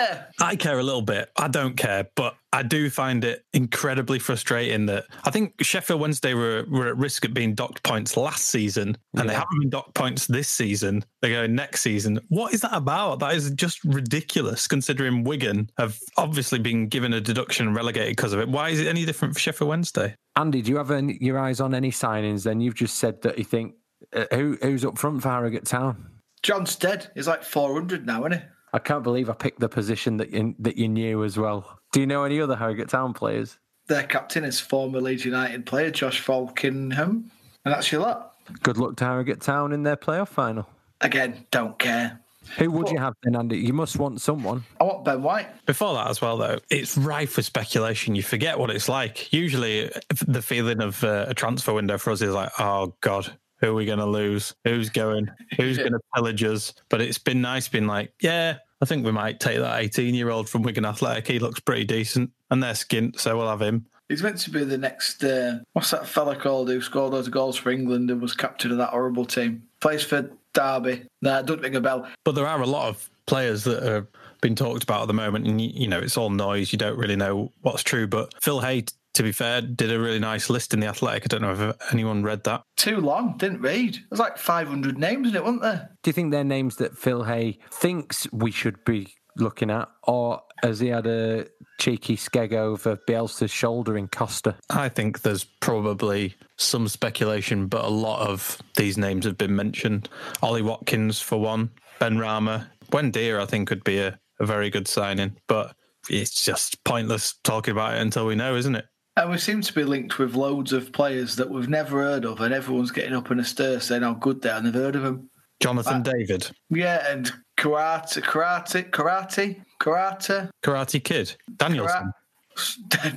care. 0.07 0.29
I 0.41 0.57
care 0.57 0.79
a 0.79 0.83
little 0.83 1.03
bit. 1.03 1.31
I 1.37 1.49
don't 1.49 1.77
care, 1.77 2.09
but 2.15 2.35
I 2.53 2.63
do 2.63 2.91
find 2.91 3.25
it 3.25 3.45
incredibly 3.53 4.19
frustrating 4.19 4.87
that 4.87 5.05
I 5.25 5.31
think 5.31 5.55
Sheffield 5.63 6.01
Wednesday 6.01 6.35
were, 6.35 6.65
were 6.69 6.89
at 6.89 6.97
risk 6.97 7.25
of 7.25 7.35
being 7.35 7.55
docked 7.55 7.83
points 7.83 8.17
last 8.17 8.47
season, 8.47 8.97
and 9.15 9.25
yeah. 9.25 9.25
they 9.25 9.35
haven't 9.35 9.61
been 9.61 9.71
docked 9.71 9.95
points 9.95 10.27
this 10.27 10.49
season. 10.49 11.05
They're 11.21 11.31
going 11.31 11.55
next 11.55 11.83
season. 11.83 12.21
What 12.29 12.53
is 12.53 12.63
that 12.63 12.75
about? 12.75 13.21
That 13.21 13.35
is 13.35 13.51
just 13.53 13.83
ridiculous, 13.85 14.67
considering 14.67 15.25
Wigan 15.25 15.71
have 15.79 15.99
obviously 16.17 16.59
been 16.59 16.89
given 16.89 17.13
a 17.13 17.21
deduction 17.21 17.67
and 17.67 17.77
relegated 17.77 18.17
because 18.17 18.33
of 18.33 18.41
it. 18.41 18.49
Why 18.49 18.71
is 18.71 18.81
it 18.81 18.87
any 18.87 19.05
different 19.05 19.35
for 19.35 19.41
Sheffield 19.41 19.69
Wednesday? 19.69 20.15
Andy, 20.37 20.63
do 20.63 20.71
you 20.71 20.79
have 20.79 20.91
any, 20.91 21.19
your 21.21 21.39
eyes 21.39 21.61
on 21.61 21.75
any 21.75 21.91
signings? 21.91 22.45
Then 22.45 22.61
you've 22.61 22.75
just 22.75 22.97
said 22.99 23.23
that 23.23 23.39
you 23.39 23.45
think 23.45 23.75
uh, 24.15 24.25
who 24.33 24.57
who's 24.63 24.85
up 24.85 24.99
front 24.99 25.23
for 25.23 25.29
Harrogate 25.29 25.67
Town? 25.67 26.07
John 26.43 26.67
Stead. 26.67 27.11
He's 27.15 27.29
like 27.29 27.45
400 27.45 28.07
now, 28.07 28.25
isn't 28.25 28.41
he? 28.41 28.47
I 28.73 28.79
can't 28.79 29.03
believe 29.03 29.29
I 29.29 29.35
picked 29.35 29.61
the 29.61 29.69
position 29.69 30.17
that 30.19 30.31
you, 30.31 30.55
that 30.59 30.77
you 30.77 30.89
knew 30.89 31.25
as 31.25 31.37
well. 31.39 31.81
Do 31.93 32.01
you 32.01 32.07
know 32.07 32.25
any 32.25 32.41
other 32.41 32.57
Harrogate 32.57 32.89
Town 32.89 33.13
players? 33.13 33.59
Their 33.89 34.05
captain 34.05 34.45
is 34.45 34.61
former 34.61 35.01
Leeds 35.01 35.25
United 35.25 35.67
player 35.67 35.91
Josh 35.91 36.25
Falkingham, 36.25 37.31
and 37.65 37.75
that's 37.75 37.91
your 37.91 38.03
lot. 38.03 38.35
Good 38.63 38.79
luck 38.79 38.97
to 38.97 39.05
Harrogate 39.05 39.41
Town 39.41 39.73
in 39.73 39.83
their 39.83 39.97
playoff 39.97 40.29
final. 40.29 40.69
Again, 41.01 41.47
don't 41.51 41.79
care. 41.79 42.21
Who 42.59 42.71
would 42.73 42.89
you 42.89 42.99
have 42.99 43.15
then, 43.23 43.37
Andy? 43.37 43.59
You 43.59 43.73
must 43.73 43.99
want 43.99 44.21
someone. 44.21 44.65
I 44.81 44.85
want 44.85 45.05
Ben 45.05 45.23
White. 45.23 45.47
Before 45.67 45.95
that, 45.95 46.09
as 46.09 46.21
well, 46.21 46.37
though, 46.37 46.59
it's 46.71 46.97
rife 46.97 47.37
with 47.37 47.47
speculation. 47.47 48.15
You 48.15 48.23
forget 48.23 48.59
what 48.59 48.71
it's 48.71 48.89
like. 48.89 49.33
Usually, 49.33 49.91
the 50.27 50.43
feeling 50.43 50.81
of 50.81 51.05
uh, 51.05 51.27
a 51.29 51.35
transfer 51.35 51.73
window 51.75 51.99
for 51.99 52.11
us 52.11 52.23
is 52.23 52.35
like, 52.35 52.51
oh, 52.59 52.95
God, 53.03 53.37
who 53.61 53.69
are 53.69 53.75
we 53.75 53.87
going 53.87 53.99
to 53.99 54.07
lose? 54.07 54.55
Who's 54.65 54.91
going? 54.91 55.31
Who's 55.57 55.79
going 55.79 55.93
to 55.93 56.01
pillage 56.15 56.43
us? 56.45 56.75
But 56.89 57.01
it's 57.01 57.19
been 57.19 57.41
nice 57.41 57.69
being 57.69 57.87
like, 57.87 58.13
yeah, 58.21 58.57
I 58.81 58.87
think 58.87 59.05
we 59.05 59.13
might 59.13 59.41
take 59.41 59.59
that 59.59 59.81
18 59.81 60.15
year 60.15 60.31
old 60.31 60.49
from 60.49 60.63
Wigan 60.63 60.87
Athletic. 60.87 61.27
He 61.27 61.39
looks 61.39 61.61
pretty 61.61 61.85
decent 61.85 62.31
and 62.51 62.63
they're 62.63 62.73
skint, 62.73 63.19
so 63.21 63.37
we'll 63.37 63.49
have 63.49 63.63
him. 63.63 63.87
He's 64.09 64.23
meant 64.23 64.39
to 64.39 64.51
be 64.51 64.65
the 64.65 64.79
next, 64.79 65.23
uh, 65.23 65.59
what's 65.73 65.93
that 65.93 66.07
fella 66.07 66.35
called 66.35 66.69
who 66.69 66.81
scored 66.81 67.13
those 67.13 67.29
goals 67.29 67.57
for 67.57 67.71
England 67.71 68.11
and 68.11 68.21
was 68.21 68.35
captain 68.35 68.73
of 68.73 68.79
that 68.79 68.91
horrible 68.91 69.25
team? 69.25 69.63
Plays 69.81 70.03
for 70.03 70.31
Derby. 70.53 71.07
Nah, 71.23 71.43
don't 71.43 71.61
ring 71.61 71.77
a 71.77 71.81
bell. 71.81 72.09
But 72.25 72.35
there 72.35 72.47
are 72.47 72.61
a 72.61 72.67
lot 72.67 72.89
of 72.89 73.09
players 73.27 73.63
that 73.65 73.89
are 73.89 74.09
being 74.41 74.57
talked 74.57 74.83
about 74.83 75.03
at 75.03 75.07
the 75.07 75.15
moment, 75.15 75.47
and 75.47 75.61
you 75.61 75.87
know 75.87 75.99
it's 75.99 76.17
all 76.17 76.31
noise. 76.31 76.73
You 76.73 76.79
don't 76.79 76.99
really 76.99 77.17
know 77.17 77.53
what's 77.61 77.83
true. 77.83 78.07
But 78.07 78.35
Phil 78.43 78.61
Hay 78.61 78.85
to 79.15 79.23
be 79.23 79.33
fair, 79.33 79.61
did 79.61 79.93
a 79.93 80.01
really 80.01 80.19
nice 80.19 80.51
list 80.51 80.73
in 80.75 80.81
the 80.81 80.87
Athletic. 80.87 81.25
I 81.25 81.27
don't 81.27 81.43
know 81.43 81.53
if 81.53 81.93
anyone 81.93 82.23
read 82.23 82.45
that. 82.45 82.63
Too 82.77 82.99
long, 82.99 83.37
didn't 83.37 83.61
read. 83.61 83.99
There's 84.11 84.21
like 84.21 84.39
500 84.39 84.99
names 84.99 85.29
in 85.29 85.37
it, 85.37 85.43
wasn't 85.43 85.63
there? 85.63 85.91
Do 86.03 86.09
you 86.09 86.13
think 86.13 86.31
they're 86.31 86.45
names 86.45 86.77
that 86.77 86.97
Phil 86.97 87.25
Hay 87.25 87.59
thinks 87.71 88.27
we 88.33 88.51
should 88.51 88.85
be 88.85 89.15
looking 89.37 89.71
at, 89.71 89.89
or 90.05 90.43
has 90.63 90.81
he 90.81 90.89
had 90.89 91.07
a 91.07 91.47
cheeky 91.79 92.17
skeg 92.17 92.53
over 92.53 92.97
Bielsa's 93.09 93.51
shoulder 93.51 93.97
in 93.97 94.09
Costa? 94.09 94.57
I 94.69 94.89
think 94.89 95.23
there's 95.23 95.45
probably 95.45 96.35
some 96.57 96.89
speculation, 96.89 97.67
but 97.67 97.85
a 97.85 97.89
lot 97.89 98.29
of 98.29 98.61
these 98.77 98.99
names 98.99 99.25
have 99.25 99.39
been 99.39 99.57
mentioned. 99.57 100.09
Ollie 100.43 100.63
Watkins, 100.63 101.21
for 101.21 101.41
one, 101.41 101.71
Benrahma, 102.01 102.69
Buendia, 102.91 103.41
I 103.41 103.47
think 103.47 103.69
could 103.69 103.85
be 103.85 103.99
a, 103.99 104.19
a 104.39 104.47
very 104.47 104.71
good 104.71 104.89
signing, 104.89 105.37
but 105.47 105.75
it's 106.09 106.45
just 106.45 106.83
pointless 106.85 107.35
talking 107.45 107.73
about 107.73 107.95
it 107.95 108.01
until 108.01 108.27
we 108.27 108.35
know, 108.35 108.57
isn't 108.57 108.75
it? 108.75 108.87
And 109.21 109.29
we 109.29 109.37
seem 109.37 109.61
to 109.61 109.73
be 109.75 109.85
linked 109.85 110.19
with 110.19 110.35
loads 110.35 110.73
of 110.73 110.93
players 110.93 111.37
that 111.37 111.51
we've 111.51 111.69
never 111.69 112.01
heard 112.01 112.25
of, 112.25 112.41
and 112.41 112.55
everyone's 112.55 112.91
getting 112.91 113.13
up 113.13 113.31
in 113.31 113.39
a 113.39 113.45
stir 113.45 113.79
saying 113.79 114.01
how 114.01 114.15
good 114.15 114.41
they 114.41 114.49
are, 114.49 114.57
and 114.57 114.67
they've 114.67 114.73
heard 114.73 114.97
of 114.97 115.03
them. 115.03 115.29
Jonathan 115.61 115.97
uh, 115.97 116.11
David. 116.11 116.51
Yeah, 116.71 117.07
and 117.07 117.31
karate, 117.59 118.23
karate, 118.23 118.89
karate, 118.89 119.63
karate, 119.79 120.51
karate 120.63 121.05
kid, 121.05 121.37
Danielson. 121.55 122.13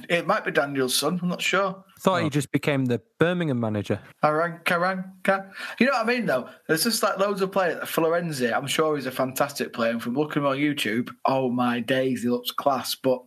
It 0.10 0.28
might 0.28 0.46
be 0.46 0.52
Danielson. 0.52 1.20
I'm 1.22 1.28
not 1.28 1.42
sure. 1.42 1.84
Thought 2.00 2.22
oh. 2.22 2.24
he 2.24 2.30
just 2.30 2.52
became 2.52 2.86
the 2.86 3.02
Birmingham 3.20 3.60
manager. 3.60 4.00
Karang, 4.24 4.64
Karang, 4.64 5.12
Karang. 5.24 5.52
You 5.80 5.88
know 5.88 5.94
what 5.94 6.06
I 6.06 6.08
mean, 6.08 6.26
though? 6.26 6.50
There's 6.68 6.84
just 6.84 7.04
like 7.04 7.18
loads 7.18 7.42
of 7.42 7.52
players. 7.52 7.84
Florenzi, 7.84 8.54
I'm 8.56 8.68
sure 8.68 8.96
he's 8.96 9.06
a 9.06 9.12
fantastic 9.12 9.74
player. 9.74 9.92
And 9.92 10.02
from 10.02 10.14
looking 10.14 10.46
on 10.46 10.58
YouTube, 10.58 11.10
oh 11.26 11.50
my 11.50 11.82
days, 11.82 12.24
he 12.24 12.30
looks 12.30 12.52
class. 12.52 12.96
But 12.96 13.22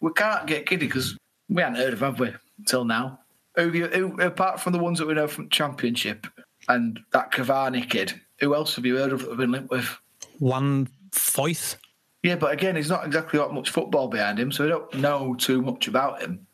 we 0.00 0.10
can't 0.14 0.46
get 0.46 0.66
giddy 0.66 0.86
because 0.86 1.16
we 1.50 1.62
haven't 1.62 1.78
heard 1.78 1.92
of 1.92 2.00
have 2.00 2.20
we, 2.20 2.32
until 2.58 2.84
now? 2.84 3.20
Who, 3.56 3.70
who, 3.70 4.20
apart 4.20 4.60
from 4.60 4.72
the 4.72 4.78
ones 4.78 4.98
that 4.98 5.06
we 5.06 5.14
know 5.14 5.26
from 5.26 5.50
Championship 5.50 6.26
and 6.68 7.00
that 7.12 7.32
Cavani 7.32 7.88
kid, 7.88 8.18
who 8.38 8.54
else 8.54 8.76
have 8.76 8.86
you 8.86 8.96
heard 8.96 9.12
of 9.12 9.20
that 9.20 9.28
have 9.28 9.38
been 9.38 9.50
linked 9.50 9.70
with? 9.70 9.98
One 10.38 10.88
Foyth. 11.10 11.76
Yeah, 12.22 12.36
but 12.36 12.52
again, 12.52 12.76
he's 12.76 12.88
not 12.88 13.04
exactly 13.04 13.38
got 13.38 13.52
much 13.52 13.70
football 13.70 14.08
behind 14.08 14.38
him, 14.38 14.52
so 14.52 14.64
we 14.64 14.70
don't 14.70 14.94
know 14.94 15.34
too 15.34 15.60
much 15.62 15.88
about 15.88 16.22
him. 16.22 16.46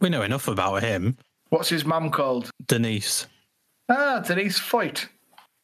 We 0.00 0.10
know 0.10 0.22
enough 0.22 0.48
about 0.48 0.82
him. 0.82 1.16
What's 1.48 1.68
his 1.68 1.84
mum 1.84 2.10
called? 2.10 2.50
Denise. 2.66 3.26
Ah, 3.88 4.20
Denise 4.20 4.58
Foyt. 4.58 5.06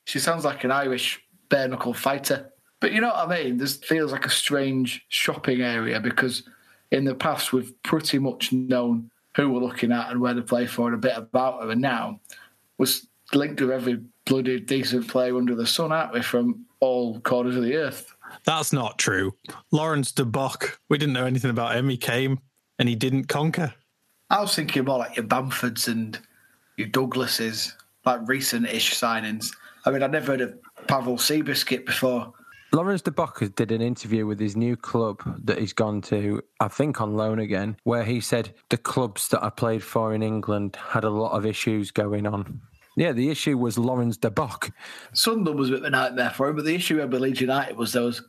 She 0.07 0.19
sounds 0.19 0.45
like 0.45 0.64
an 0.64 0.71
Irish 0.71 1.21
bare 1.49 1.69
knuckle 1.69 1.93
fighter. 1.93 2.52
But 2.81 2.93
you 2.93 3.00
know 3.00 3.09
what 3.09 3.29
I 3.29 3.43
mean? 3.43 3.59
This 3.59 3.76
feels 3.76 4.12
like 4.12 4.26
a 4.26 4.31
strange 4.31 5.05
shopping 5.09 5.61
area 5.61 6.00
because 6.00 6.49
in 6.93 7.05
the 7.05 7.15
past 7.15 7.53
we've 7.53 7.73
pretty 7.83 8.19
much 8.19 8.53
known 8.53 9.11
who 9.35 9.51
we're 9.51 9.61
looking 9.61 9.91
at 9.91 10.11
and 10.11 10.21
where 10.21 10.35
to 10.35 10.43
play 10.43 10.67
for 10.67 10.87
and 10.87 10.95
a 10.95 10.99
bit 10.99 11.17
about 11.17 11.61
them. 11.61 11.71
And 11.71 11.81
now 11.81 12.21
we're 12.79 12.87
linked 13.33 13.61
with 13.61 13.71
every 13.71 14.01
bloody 14.27 14.61
decent 14.61 15.09
player 15.09 15.37
under 15.37 15.55
the 15.55 15.67
sun, 15.67 15.91
aren't 15.91 16.13
we, 16.13 16.23
from 16.23 16.67
all 16.81 17.19
corners 17.21 17.57
of 17.57 17.63
the 17.63 17.77
earth? 17.77 18.15
That's 18.45 18.73
not 18.73 18.99
true. 18.99 19.35
Laurens 19.71 20.13
de 20.13 20.27
Bock, 20.27 20.79
we 20.91 20.99
didn't 20.99 21.15
know 21.15 21.25
anything 21.25 21.51
about 21.51 21.75
him. 21.75 21.89
He 21.89 21.97
came 21.97 22.39
and 22.79 22.89
he 22.89 22.95
didn't 22.95 23.25
conquer. 23.25 23.75
I 24.29 24.41
was 24.41 24.55
thinking 24.55 24.85
more 24.85 24.99
like 24.99 25.17
your 25.17 25.27
Bamfords 25.27 25.89
and 25.89 26.19
your 26.77 26.89
Douglases, 26.89 27.73
like 28.05 28.21
recent 28.27 28.67
ish 28.67 28.95
signings. 28.95 29.55
I 29.87 29.91
mean, 29.91 30.03
I'd 30.03 30.13
never 30.13 30.33
heard 30.33 30.41
of 30.43 30.55
Pavel 30.89 31.17
Seabiscuit 31.17 31.87
before. 31.87 32.35
Laurens 32.75 33.02
de 33.02 33.11
Bock 33.11 33.41
has 33.41 33.50
did 33.50 33.71
an 33.71 33.83
interview 33.83 34.25
with 34.25 34.41
his 34.41 34.57
new 34.57 34.76
club 34.76 35.23
that 35.45 35.59
he's 35.59 35.75
gone 35.75 36.00
to, 36.02 36.43
I 36.59 36.69
think 36.69 37.02
on 37.02 37.17
loan 37.17 37.38
again, 37.38 37.76
where 37.85 38.02
he 38.02 38.19
said 38.19 38.55
the 38.71 38.79
clubs 38.79 39.29
that 39.29 39.45
I 39.45 39.50
played 39.50 39.83
for 39.83 40.14
in 40.14 40.23
England 40.23 40.76
had 40.76 41.05
a 41.05 41.11
lot 41.11 41.33
of 41.33 41.45
issues 41.45 41.91
going 41.91 42.26
on. 42.26 42.62
Yeah, 42.97 43.12
the 43.12 43.29
issue 43.29 43.59
was 43.59 43.76
Laurens 43.76 44.17
de 44.17 44.31
Bock. 44.31 44.71
Sunderland 45.12 45.59
was 45.59 45.69
a 45.69 45.73
bit 45.73 45.81
of 45.81 45.87
a 45.87 45.91
nightmare 45.91 46.31
for 46.31 46.49
him, 46.49 46.57
but 46.57 46.64
the 46.64 46.75
issue 46.75 47.07
with 47.07 47.21
Leeds 47.21 47.43
United 47.43 47.76
was 47.76 47.93
there 47.93 48.02
was 48.02 48.23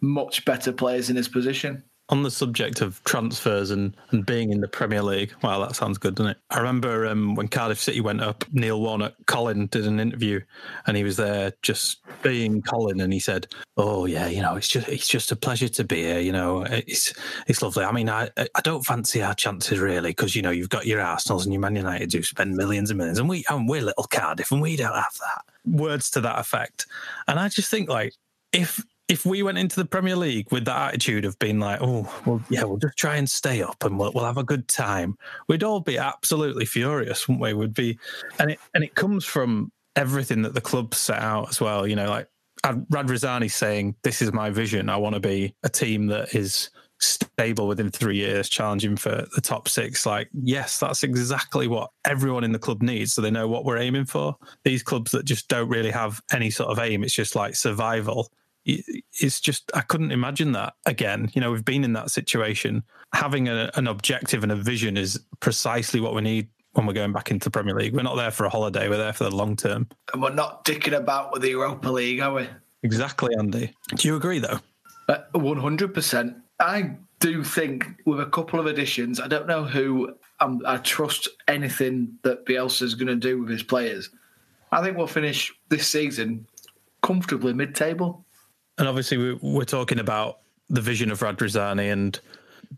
much 0.00 0.46
better 0.46 0.72
players 0.72 1.10
in 1.10 1.16
his 1.16 1.28
position 1.28 1.84
on 2.10 2.24
the 2.24 2.30
subject 2.30 2.80
of 2.80 3.02
transfers 3.04 3.70
and, 3.70 3.96
and 4.10 4.26
being 4.26 4.50
in 4.50 4.60
the 4.60 4.68
Premier 4.68 5.02
League, 5.02 5.32
wow, 5.42 5.60
that 5.60 5.76
sounds 5.76 5.96
good, 5.96 6.16
doesn't 6.16 6.32
it? 6.32 6.38
I 6.50 6.58
remember 6.58 7.06
um, 7.06 7.36
when 7.36 7.46
Cardiff 7.46 7.80
City 7.80 8.00
went 8.00 8.20
up, 8.20 8.44
Neil 8.52 8.80
Warnock, 8.80 9.14
Colin 9.26 9.66
did 9.66 9.86
an 9.86 10.00
interview, 10.00 10.40
and 10.86 10.96
he 10.96 11.04
was 11.04 11.16
there 11.16 11.52
just 11.62 12.00
being 12.22 12.62
Colin, 12.62 13.00
and 13.00 13.12
he 13.12 13.20
said, 13.20 13.46
"Oh 13.76 14.06
yeah, 14.06 14.26
you 14.26 14.42
know, 14.42 14.56
it's 14.56 14.68
just 14.68 14.88
it's 14.88 15.08
just 15.08 15.30
a 15.30 15.36
pleasure 15.36 15.68
to 15.68 15.84
be 15.84 16.02
here. 16.02 16.18
You 16.18 16.32
know, 16.32 16.62
it's 16.62 17.14
it's 17.46 17.62
lovely. 17.62 17.84
I 17.84 17.92
mean, 17.92 18.08
I 18.08 18.28
I 18.36 18.60
don't 18.62 18.84
fancy 18.84 19.22
our 19.22 19.34
chances 19.34 19.78
really 19.78 20.10
because 20.10 20.34
you 20.34 20.42
know 20.42 20.50
you've 20.50 20.68
got 20.68 20.86
your 20.86 21.00
Arsenal's 21.00 21.46
and 21.46 21.52
your 21.52 21.60
Man 21.60 21.76
United 21.76 22.12
who 22.12 22.22
spend 22.22 22.56
millions 22.56 22.90
and 22.90 22.98
millions, 22.98 23.20
and 23.20 23.28
we 23.28 23.44
and 23.48 23.68
we're 23.68 23.82
little 23.82 24.04
Cardiff, 24.04 24.50
and 24.50 24.60
we 24.60 24.76
don't 24.76 24.94
have 24.94 25.16
that." 25.20 25.44
Words 25.64 26.10
to 26.12 26.22
that 26.22 26.38
effect, 26.38 26.86
and 27.28 27.38
I 27.38 27.48
just 27.48 27.70
think 27.70 27.88
like 27.88 28.14
if 28.52 28.82
if 29.10 29.26
we 29.26 29.42
went 29.42 29.58
into 29.58 29.74
the 29.74 29.84
Premier 29.84 30.14
League 30.14 30.50
with 30.52 30.64
that 30.66 30.90
attitude 30.90 31.24
of 31.24 31.36
being 31.40 31.58
like, 31.58 31.80
oh, 31.82 32.08
well, 32.24 32.40
yeah, 32.48 32.62
we'll 32.62 32.78
just 32.78 32.96
try 32.96 33.16
and 33.16 33.28
stay 33.28 33.60
up 33.60 33.84
and 33.84 33.98
we'll, 33.98 34.12
we'll 34.14 34.24
have 34.24 34.38
a 34.38 34.44
good 34.44 34.68
time, 34.68 35.18
we'd 35.48 35.64
all 35.64 35.80
be 35.80 35.98
absolutely 35.98 36.64
furious, 36.64 37.26
wouldn't 37.26 37.42
we? 37.42 37.52
Would 37.52 37.74
be, 37.74 37.98
and 38.38 38.52
it 38.52 38.60
and 38.72 38.84
it 38.84 38.94
comes 38.94 39.24
from 39.24 39.72
everything 39.96 40.42
that 40.42 40.54
the 40.54 40.60
club 40.60 40.94
set 40.94 41.20
out 41.20 41.48
as 41.48 41.60
well. 41.60 41.88
You 41.88 41.96
know, 41.96 42.08
like 42.08 42.28
Radrizzani 42.64 43.50
saying, 43.50 43.96
"This 44.04 44.22
is 44.22 44.32
my 44.32 44.50
vision. 44.50 44.88
I 44.88 44.96
want 44.96 45.14
to 45.14 45.20
be 45.20 45.54
a 45.62 45.68
team 45.68 46.06
that 46.06 46.34
is." 46.34 46.70
stable 47.02 47.66
within 47.66 47.90
three 47.90 48.16
years, 48.16 48.46
challenging 48.46 48.94
for 48.94 49.26
the 49.34 49.40
top 49.40 49.70
six. 49.70 50.04
Like, 50.04 50.28
yes, 50.34 50.78
that's 50.78 51.02
exactly 51.02 51.66
what 51.66 51.88
everyone 52.04 52.44
in 52.44 52.52
the 52.52 52.58
club 52.58 52.82
needs. 52.82 53.14
So 53.14 53.22
they 53.22 53.30
know 53.30 53.48
what 53.48 53.64
we're 53.64 53.78
aiming 53.78 54.04
for. 54.04 54.36
These 54.64 54.82
clubs 54.82 55.12
that 55.12 55.24
just 55.24 55.48
don't 55.48 55.70
really 55.70 55.90
have 55.90 56.20
any 56.30 56.50
sort 56.50 56.68
of 56.68 56.78
aim, 56.78 57.02
it's 57.02 57.14
just 57.14 57.34
like 57.34 57.56
survival 57.56 58.30
it's 58.64 59.40
just 59.40 59.70
I 59.74 59.80
couldn't 59.80 60.12
imagine 60.12 60.52
that 60.52 60.74
again. 60.86 61.30
You 61.34 61.40
know, 61.40 61.50
we've 61.50 61.64
been 61.64 61.84
in 61.84 61.92
that 61.94 62.10
situation. 62.10 62.82
Having 63.14 63.48
a, 63.48 63.70
an 63.74 63.86
objective 63.86 64.42
and 64.42 64.52
a 64.52 64.56
vision 64.56 64.96
is 64.96 65.20
precisely 65.40 66.00
what 66.00 66.14
we 66.14 66.20
need 66.20 66.48
when 66.72 66.86
we're 66.86 66.92
going 66.92 67.12
back 67.12 67.30
into 67.30 67.44
the 67.44 67.50
Premier 67.50 67.74
League. 67.74 67.94
We're 67.94 68.02
not 68.02 68.16
there 68.16 68.30
for 68.30 68.44
a 68.44 68.50
holiday. 68.50 68.88
We're 68.88 68.96
there 68.96 69.12
for 69.12 69.24
the 69.24 69.34
long 69.34 69.56
term. 69.56 69.88
And 70.12 70.22
we're 70.22 70.34
not 70.34 70.64
dicking 70.64 70.96
about 70.96 71.32
with 71.32 71.42
the 71.42 71.50
Europa 71.50 71.90
League, 71.90 72.20
are 72.20 72.32
we? 72.32 72.48
Exactly, 72.82 73.34
Andy. 73.38 73.74
Do 73.96 74.08
you 74.08 74.16
agree, 74.16 74.38
though? 74.38 74.60
Uh, 75.08 75.18
one 75.32 75.58
hundred 75.58 75.92
percent. 75.92 76.36
I 76.60 76.96
do 77.18 77.42
think 77.42 77.86
with 78.06 78.20
a 78.20 78.26
couple 78.26 78.60
of 78.60 78.66
additions, 78.66 79.20
I 79.20 79.28
don't 79.28 79.46
know 79.46 79.64
who 79.64 80.14
um, 80.38 80.62
I 80.64 80.76
trust 80.76 81.28
anything 81.48 82.18
that 82.22 82.46
Bielsa 82.46 82.82
is 82.82 82.94
going 82.94 83.08
to 83.08 83.16
do 83.16 83.40
with 83.40 83.50
his 83.50 83.62
players. 83.62 84.08
I 84.72 84.82
think 84.82 84.96
we'll 84.96 85.06
finish 85.06 85.52
this 85.68 85.88
season 85.88 86.46
comfortably 87.02 87.52
mid-table. 87.52 88.24
And 88.78 88.88
obviously, 88.88 89.34
we're 89.34 89.64
talking 89.64 89.98
about 89.98 90.38
the 90.68 90.80
vision 90.80 91.10
of 91.10 91.20
Radrizzani 91.20 91.92
and 91.92 92.18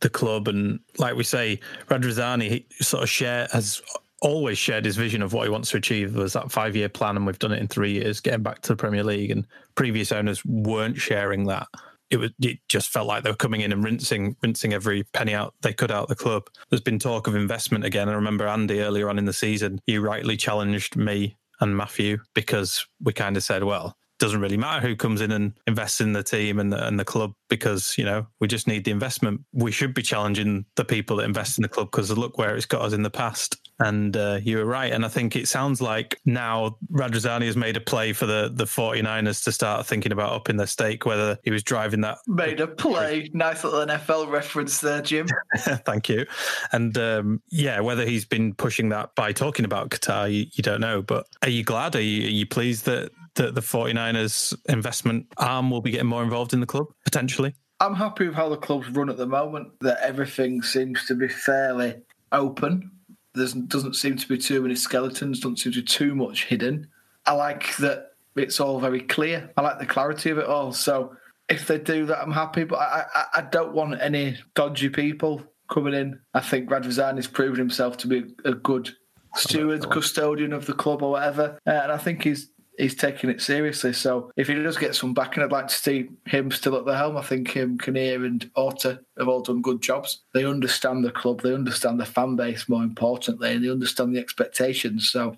the 0.00 0.08
club, 0.08 0.48
and 0.48 0.80
like 0.98 1.14
we 1.14 1.24
say, 1.24 1.60
Radrizzani 1.88 2.64
sort 2.82 3.02
of 3.02 3.10
share 3.10 3.46
has 3.52 3.82
always 4.22 4.56
shared 4.56 4.84
his 4.84 4.96
vision 4.96 5.20
of 5.20 5.32
what 5.32 5.44
he 5.44 5.50
wants 5.50 5.70
to 5.70 5.76
achieve. 5.76 6.14
was 6.14 6.32
that 6.32 6.50
five 6.50 6.74
year 6.74 6.88
plan, 6.88 7.16
and 7.16 7.26
we've 7.26 7.38
done 7.38 7.52
it 7.52 7.60
in 7.60 7.68
three 7.68 7.92
years, 7.92 8.20
getting 8.20 8.42
back 8.42 8.62
to 8.62 8.68
the 8.68 8.76
Premier 8.76 9.04
League. 9.04 9.30
And 9.30 9.46
previous 9.74 10.12
owners 10.12 10.44
weren't 10.44 10.96
sharing 10.96 11.44
that. 11.44 11.66
It 12.10 12.16
was 12.18 12.30
it 12.40 12.58
just 12.68 12.90
felt 12.90 13.06
like 13.06 13.24
they 13.24 13.30
were 13.30 13.36
coming 13.36 13.62
in 13.62 13.72
and 13.72 13.82
rinsing 13.82 14.36
rinsing 14.42 14.74
every 14.74 15.04
penny 15.12 15.34
out 15.34 15.54
they 15.62 15.72
could 15.72 15.90
out 15.90 16.08
the 16.08 16.14
club. 16.14 16.48
There's 16.70 16.82
been 16.82 16.98
talk 16.98 17.26
of 17.26 17.34
investment 17.34 17.84
again. 17.84 18.08
I 18.08 18.12
remember 18.12 18.46
Andy 18.46 18.80
earlier 18.80 19.08
on 19.08 19.18
in 19.18 19.24
the 19.24 19.32
season, 19.32 19.80
he 19.86 19.98
rightly 19.98 20.36
challenged 20.36 20.94
me 20.94 21.36
and 21.60 21.76
Matthew 21.76 22.18
because 22.34 22.86
we 23.00 23.12
kind 23.12 23.36
of 23.36 23.42
said, 23.42 23.64
well, 23.64 23.96
doesn't 24.22 24.40
really 24.40 24.56
matter 24.56 24.86
who 24.86 24.94
comes 24.94 25.20
in 25.20 25.32
and 25.32 25.52
invests 25.66 26.00
in 26.00 26.12
the 26.12 26.22
team 26.22 26.60
and 26.60 26.72
the, 26.72 26.86
and 26.86 26.96
the 26.96 27.04
club 27.04 27.34
because 27.48 27.98
you 27.98 28.04
know 28.04 28.24
we 28.38 28.46
just 28.46 28.68
need 28.68 28.84
the 28.84 28.92
investment. 28.92 29.40
We 29.52 29.72
should 29.72 29.94
be 29.94 30.02
challenging 30.02 30.64
the 30.76 30.84
people 30.84 31.16
that 31.16 31.24
invest 31.24 31.58
in 31.58 31.62
the 31.62 31.68
club 31.68 31.90
because 31.90 32.08
look 32.16 32.38
where 32.38 32.54
it's 32.54 32.64
got 32.64 32.82
us 32.82 32.92
in 32.92 33.02
the 33.02 33.10
past. 33.10 33.58
And 33.80 34.16
uh, 34.16 34.38
you 34.40 34.58
were 34.58 34.64
right. 34.64 34.92
And 34.92 35.04
I 35.04 35.08
think 35.08 35.34
it 35.34 35.48
sounds 35.48 35.82
like 35.82 36.20
now 36.24 36.78
Radrizzani 36.92 37.46
has 37.46 37.56
made 37.56 37.76
a 37.76 37.80
play 37.80 38.12
for 38.12 38.26
the, 38.26 38.48
the 38.54 38.62
49ers 38.62 39.42
to 39.42 39.50
start 39.50 39.86
thinking 39.86 40.12
about 40.12 40.32
upping 40.32 40.56
their 40.56 40.68
stake, 40.68 41.04
whether 41.04 41.36
he 41.42 41.50
was 41.50 41.64
driving 41.64 42.02
that. 42.02 42.18
Made 42.28 42.60
a 42.60 42.68
play. 42.68 43.28
Nice 43.32 43.64
little 43.64 43.84
NFL 43.84 44.30
reference 44.30 44.80
there, 44.80 45.02
Jim. 45.02 45.26
Thank 45.56 46.08
you. 46.08 46.26
And 46.70 46.96
um, 46.96 47.42
yeah, 47.50 47.80
whether 47.80 48.06
he's 48.06 48.24
been 48.24 48.54
pushing 48.54 48.90
that 48.90 49.16
by 49.16 49.32
talking 49.32 49.64
about 49.64 49.90
Qatar, 49.90 50.32
you, 50.32 50.46
you 50.52 50.62
don't 50.62 50.80
know. 50.80 51.02
But 51.02 51.26
are 51.42 51.50
you 51.50 51.64
glad? 51.64 51.96
Are 51.96 52.00
you, 52.00 52.28
are 52.28 52.30
you 52.30 52.46
pleased 52.46 52.84
that 52.84 53.10
that 53.34 53.54
the 53.54 53.60
49ers 53.60 54.54
investment 54.68 55.26
arm 55.36 55.70
will 55.70 55.80
be 55.80 55.90
getting 55.90 56.06
more 56.06 56.22
involved 56.22 56.52
in 56.52 56.60
the 56.60 56.66
club 56.66 56.86
potentially? 57.04 57.54
I'm 57.80 57.94
happy 57.94 58.26
with 58.26 58.36
how 58.36 58.48
the 58.48 58.56
club's 58.56 58.88
run 58.90 59.10
at 59.10 59.16
the 59.16 59.26
moment, 59.26 59.72
that 59.80 59.98
everything 60.02 60.62
seems 60.62 61.04
to 61.06 61.14
be 61.14 61.28
fairly 61.28 61.96
open. 62.30 62.90
There 63.34 63.46
doesn't 63.66 63.94
seem 63.94 64.16
to 64.16 64.28
be 64.28 64.38
too 64.38 64.62
many 64.62 64.76
skeletons, 64.76 65.40
doesn't 65.40 65.58
seem 65.58 65.72
to 65.72 65.80
be 65.80 65.86
too 65.86 66.14
much 66.14 66.44
hidden. 66.44 66.88
I 67.26 67.32
like 67.32 67.76
that 67.78 68.12
it's 68.36 68.60
all 68.60 68.80
very 68.80 69.00
clear. 69.00 69.50
I 69.56 69.62
like 69.62 69.78
the 69.78 69.86
clarity 69.86 70.30
of 70.30 70.38
it 70.38 70.46
all. 70.46 70.72
So 70.72 71.16
if 71.48 71.66
they 71.66 71.78
do 71.78 72.06
that, 72.06 72.20
I'm 72.20 72.32
happy. 72.32 72.64
But 72.64 72.78
I, 72.78 73.04
I, 73.14 73.24
I 73.36 73.40
don't 73.42 73.74
want 73.74 74.00
any 74.00 74.38
dodgy 74.54 74.88
people 74.88 75.42
coming 75.68 75.94
in. 75.94 76.20
I 76.34 76.40
think 76.40 76.70
Radrizzani's 76.70 77.26
proven 77.26 77.58
himself 77.58 77.96
to 77.98 78.06
be 78.06 78.24
a 78.44 78.54
good 78.54 78.90
steward, 79.34 79.88
custodian 79.90 80.52
of 80.52 80.66
the 80.66 80.72
club 80.72 81.02
or 81.02 81.12
whatever. 81.12 81.58
Uh, 81.66 81.70
and 81.70 81.92
I 81.92 81.98
think 81.98 82.22
he's 82.22 82.50
he's 82.78 82.94
taking 82.94 83.30
it 83.30 83.40
seriously. 83.40 83.92
So 83.92 84.30
if 84.36 84.48
he 84.48 84.54
does 84.54 84.76
get 84.76 84.94
some 84.94 85.14
backing, 85.14 85.42
I'd 85.42 85.52
like 85.52 85.68
to 85.68 85.74
see 85.74 86.08
him 86.26 86.50
still 86.50 86.76
at 86.76 86.84
the 86.84 86.96
helm. 86.96 87.16
I 87.16 87.22
think 87.22 87.50
him, 87.50 87.78
Kinnear, 87.78 88.24
and 88.24 88.48
Orta 88.56 89.00
have 89.18 89.28
all 89.28 89.42
done 89.42 89.62
good 89.62 89.82
jobs. 89.82 90.20
They 90.32 90.44
understand 90.44 91.04
the 91.04 91.10
club, 91.10 91.42
they 91.42 91.54
understand 91.54 92.00
the 92.00 92.06
fan 92.06 92.36
base 92.36 92.68
more 92.68 92.82
importantly, 92.82 93.52
and 93.52 93.64
they 93.64 93.70
understand 93.70 94.14
the 94.14 94.20
expectations. 94.20 95.10
So 95.10 95.36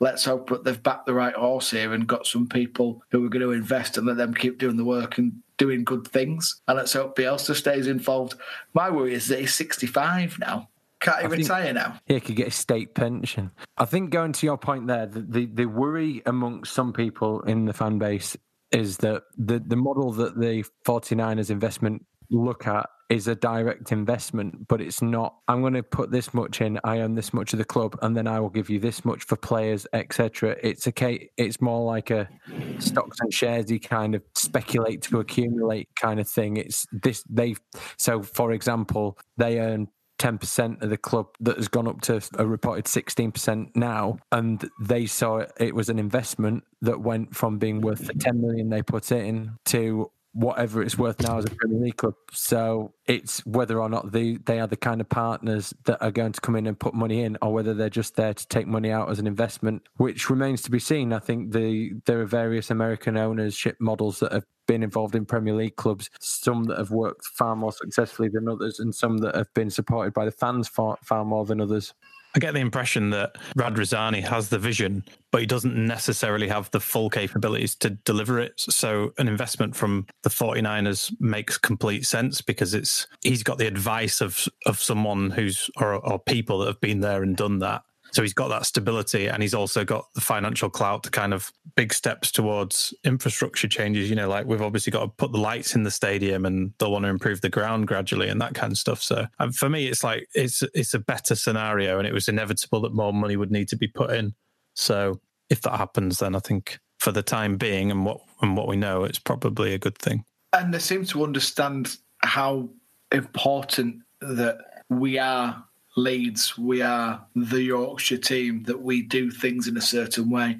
let's 0.00 0.24
hope 0.24 0.48
that 0.50 0.64
they've 0.64 0.82
backed 0.82 1.06
the 1.06 1.14
right 1.14 1.34
horse 1.34 1.70
here 1.70 1.92
and 1.92 2.06
got 2.06 2.26
some 2.26 2.48
people 2.48 3.02
who 3.10 3.24
are 3.24 3.28
going 3.28 3.42
to 3.42 3.52
invest 3.52 3.96
and 3.96 4.06
let 4.06 4.16
them 4.16 4.34
keep 4.34 4.58
doing 4.58 4.76
the 4.76 4.84
work 4.84 5.18
and 5.18 5.40
doing 5.58 5.84
good 5.84 6.06
things. 6.08 6.60
And 6.66 6.76
let's 6.76 6.92
hope 6.92 7.16
Bielsa 7.16 7.54
stays 7.54 7.86
involved. 7.86 8.34
My 8.74 8.90
worry 8.90 9.14
is 9.14 9.28
that 9.28 9.38
he's 9.38 9.54
65 9.54 10.38
now. 10.40 10.68
Can't 11.02 11.18
he 11.20 11.26
I 11.26 11.28
think- 11.28 11.42
retire 11.42 11.72
now? 11.72 11.98
He 12.06 12.20
could 12.20 12.36
get 12.36 12.48
a 12.48 12.52
state 12.52 12.94
pension. 12.94 13.50
I 13.76 13.84
think 13.84 14.10
going 14.10 14.32
to 14.32 14.46
your 14.46 14.58
point 14.58 14.86
there, 14.86 15.06
the, 15.06 15.20
the, 15.20 15.46
the 15.46 15.64
worry 15.66 16.22
amongst 16.26 16.72
some 16.72 16.92
people 16.92 17.40
in 17.42 17.64
the 17.66 17.72
fan 17.72 17.98
base 17.98 18.36
is 18.70 18.98
that 18.98 19.24
the, 19.36 19.58
the 19.58 19.76
model 19.76 20.12
that 20.12 20.38
the 20.40 20.64
49ers 20.86 21.50
investment 21.50 22.06
look 22.30 22.66
at 22.66 22.88
is 23.10 23.28
a 23.28 23.34
direct 23.34 23.92
investment, 23.92 24.66
but 24.68 24.80
it's 24.80 25.02
not. 25.02 25.34
I'm 25.46 25.60
going 25.60 25.74
to 25.74 25.82
put 25.82 26.10
this 26.10 26.32
much 26.32 26.62
in. 26.62 26.80
I 26.82 27.00
own 27.00 27.14
this 27.14 27.34
much 27.34 27.52
of 27.52 27.58
the 27.58 27.64
club, 27.66 27.98
and 28.00 28.16
then 28.16 28.26
I 28.26 28.40
will 28.40 28.48
give 28.48 28.70
you 28.70 28.78
this 28.78 29.04
much 29.04 29.24
for 29.24 29.36
players, 29.36 29.86
etc. 29.92 30.56
It's 30.62 30.86
a 30.86 30.92
ca- 30.92 31.28
It's 31.36 31.60
more 31.60 31.84
like 31.84 32.10
a 32.10 32.30
stocks 32.78 33.18
and 33.20 33.30
sharesy 33.30 33.82
kind 33.86 34.14
of 34.14 34.22
speculate 34.34 35.02
to 35.02 35.20
accumulate 35.20 35.90
kind 35.94 36.20
of 36.20 36.26
thing. 36.26 36.56
It's 36.56 36.86
this. 36.90 37.22
They 37.28 37.56
so, 37.98 38.22
for 38.22 38.52
example, 38.52 39.18
they 39.36 39.58
earn 39.60 39.88
10% 40.22 40.80
of 40.80 40.88
the 40.88 40.96
club 40.96 41.26
that 41.40 41.56
has 41.56 41.66
gone 41.66 41.88
up 41.88 42.00
to 42.02 42.22
a 42.38 42.46
reported 42.46 42.84
16% 42.84 43.74
now. 43.74 44.18
And 44.30 44.70
they 44.80 45.06
saw 45.06 45.38
it, 45.38 45.52
it 45.58 45.74
was 45.74 45.88
an 45.88 45.98
investment 45.98 46.62
that 46.80 47.00
went 47.00 47.34
from 47.34 47.58
being 47.58 47.80
worth 47.80 48.06
the 48.06 48.14
10 48.14 48.40
million 48.40 48.70
they 48.70 48.82
put 48.82 49.10
in 49.10 49.58
to 49.66 50.12
whatever 50.34 50.82
it's 50.82 50.96
worth 50.96 51.20
now 51.20 51.38
as 51.38 51.44
a 51.44 51.50
Premier 51.50 51.78
League 51.78 51.96
club. 51.96 52.14
So 52.32 52.94
it's 53.06 53.44
whether 53.44 53.80
or 53.80 53.88
not 53.88 54.12
they, 54.12 54.36
they 54.36 54.60
are 54.60 54.66
the 54.66 54.76
kind 54.76 55.00
of 55.00 55.08
partners 55.08 55.74
that 55.84 56.02
are 56.02 56.10
going 56.10 56.32
to 56.32 56.40
come 56.40 56.56
in 56.56 56.66
and 56.66 56.78
put 56.78 56.94
money 56.94 57.22
in 57.22 57.36
or 57.42 57.52
whether 57.52 57.74
they're 57.74 57.90
just 57.90 58.16
there 58.16 58.32
to 58.32 58.48
take 58.48 58.66
money 58.66 58.90
out 58.90 59.10
as 59.10 59.18
an 59.18 59.26
investment, 59.26 59.82
which 59.96 60.30
remains 60.30 60.62
to 60.62 60.70
be 60.70 60.78
seen. 60.78 61.12
I 61.12 61.18
think 61.18 61.52
the 61.52 61.92
there 62.06 62.20
are 62.20 62.26
various 62.26 62.70
American 62.70 63.16
ownership 63.16 63.76
models 63.78 64.20
that 64.20 64.32
have 64.32 64.44
been 64.66 64.82
involved 64.82 65.14
in 65.14 65.26
Premier 65.26 65.54
League 65.54 65.76
clubs, 65.76 66.08
some 66.20 66.64
that 66.64 66.78
have 66.78 66.90
worked 66.90 67.26
far 67.26 67.54
more 67.54 67.72
successfully 67.72 68.28
than 68.28 68.48
others, 68.48 68.78
and 68.78 68.94
some 68.94 69.18
that 69.18 69.34
have 69.34 69.52
been 69.54 69.70
supported 69.70 70.14
by 70.14 70.24
the 70.24 70.30
fans 70.30 70.68
far, 70.68 70.96
far 71.02 71.24
more 71.24 71.44
than 71.44 71.60
others. 71.60 71.92
I 72.34 72.38
get 72.38 72.54
the 72.54 72.60
impression 72.60 73.10
that 73.10 73.36
Radrizzani 73.56 74.22
has 74.22 74.48
the 74.48 74.58
vision, 74.58 75.04
but 75.30 75.40
he 75.40 75.46
doesn't 75.46 75.74
necessarily 75.74 76.48
have 76.48 76.70
the 76.70 76.80
full 76.80 77.10
capabilities 77.10 77.74
to 77.76 77.90
deliver 77.90 78.38
it. 78.38 78.54
So 78.56 79.12
an 79.18 79.28
investment 79.28 79.76
from 79.76 80.06
the 80.22 80.30
49ers 80.30 81.12
makes 81.20 81.58
complete 81.58 82.06
sense 82.06 82.40
because 82.40 82.74
it's 82.74 83.06
he's 83.22 83.42
got 83.42 83.58
the 83.58 83.66
advice 83.66 84.20
of 84.20 84.48
of 84.66 84.80
someone 84.80 85.30
who's 85.30 85.70
or, 85.78 85.94
or 85.94 86.18
people 86.18 86.60
that 86.60 86.68
have 86.68 86.80
been 86.80 87.00
there 87.00 87.22
and 87.22 87.36
done 87.36 87.58
that. 87.58 87.82
So 88.12 88.22
he's 88.22 88.34
got 88.34 88.48
that 88.48 88.66
stability 88.66 89.28
and 89.28 89.42
he's 89.42 89.54
also 89.54 89.84
got 89.84 90.12
the 90.14 90.20
financial 90.20 90.68
clout 90.68 91.02
to 91.04 91.10
kind 91.10 91.32
of 91.32 91.50
big 91.76 91.94
steps 91.94 92.30
towards 92.30 92.92
infrastructure 93.04 93.68
changes. 93.68 94.10
You 94.10 94.16
know, 94.16 94.28
like 94.28 94.46
we've 94.46 94.60
obviously 94.60 94.90
got 94.90 95.00
to 95.00 95.08
put 95.08 95.32
the 95.32 95.38
lights 95.38 95.74
in 95.74 95.82
the 95.82 95.90
stadium 95.90 96.44
and 96.44 96.74
they'll 96.78 96.92
want 96.92 97.04
to 97.04 97.08
improve 97.08 97.40
the 97.40 97.48
ground 97.48 97.88
gradually 97.88 98.28
and 98.28 98.40
that 98.40 98.54
kind 98.54 98.70
of 98.70 98.78
stuff. 98.78 99.02
So 99.02 99.26
um, 99.38 99.52
for 99.52 99.68
me, 99.68 99.86
it's 99.86 100.04
like 100.04 100.28
it's 100.34 100.62
it's 100.74 100.94
a 100.94 100.98
better 100.98 101.34
scenario 101.34 101.98
and 101.98 102.06
it 102.06 102.12
was 102.12 102.28
inevitable 102.28 102.82
that 102.82 102.94
more 102.94 103.12
money 103.14 103.36
would 103.36 103.50
need 103.50 103.68
to 103.68 103.76
be 103.76 103.88
put 103.88 104.10
in. 104.10 104.34
So 104.74 105.20
if 105.48 105.62
that 105.62 105.78
happens, 105.78 106.18
then 106.18 106.36
I 106.36 106.40
think 106.40 106.78
for 106.98 107.12
the 107.12 107.22
time 107.22 107.56
being 107.56 107.90
and 107.90 108.04
what 108.04 108.20
and 108.42 108.56
what 108.56 108.68
we 108.68 108.76
know, 108.76 109.04
it's 109.04 109.18
probably 109.18 109.72
a 109.72 109.78
good 109.78 109.98
thing. 109.98 110.24
and 110.52 110.72
they 110.74 110.78
seem 110.78 111.04
to 111.06 111.24
understand 111.24 111.96
how 112.18 112.68
important 113.10 114.02
that 114.20 114.58
we 114.88 115.18
are 115.18 115.64
Leeds, 115.96 116.56
we 116.56 116.80
are 116.80 117.24
the 117.36 117.62
Yorkshire 117.62 118.18
team, 118.18 118.62
that 118.64 118.80
we 118.80 119.02
do 119.02 119.30
things 119.30 119.68
in 119.68 119.76
a 119.76 119.82
certain 119.82 120.30
way, 120.30 120.58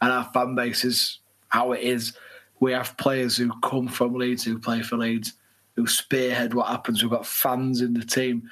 and 0.00 0.12
our 0.12 0.24
fan 0.32 0.54
base 0.54 0.84
is 0.84 1.20
how 1.48 1.72
it 1.72 1.82
is. 1.82 2.16
We 2.60 2.72
have 2.72 2.96
players 2.96 3.36
who 3.36 3.52
come 3.60 3.88
from 3.88 4.14
Leeds, 4.14 4.42
who 4.44 4.58
play 4.58 4.82
for 4.82 4.96
Leeds, 4.96 5.34
who 5.76 5.86
spearhead 5.86 6.54
what 6.54 6.68
happens. 6.68 7.02
We've 7.02 7.10
got 7.10 7.26
fans 7.26 7.80
in 7.80 7.94
the 7.94 8.04
team. 8.04 8.50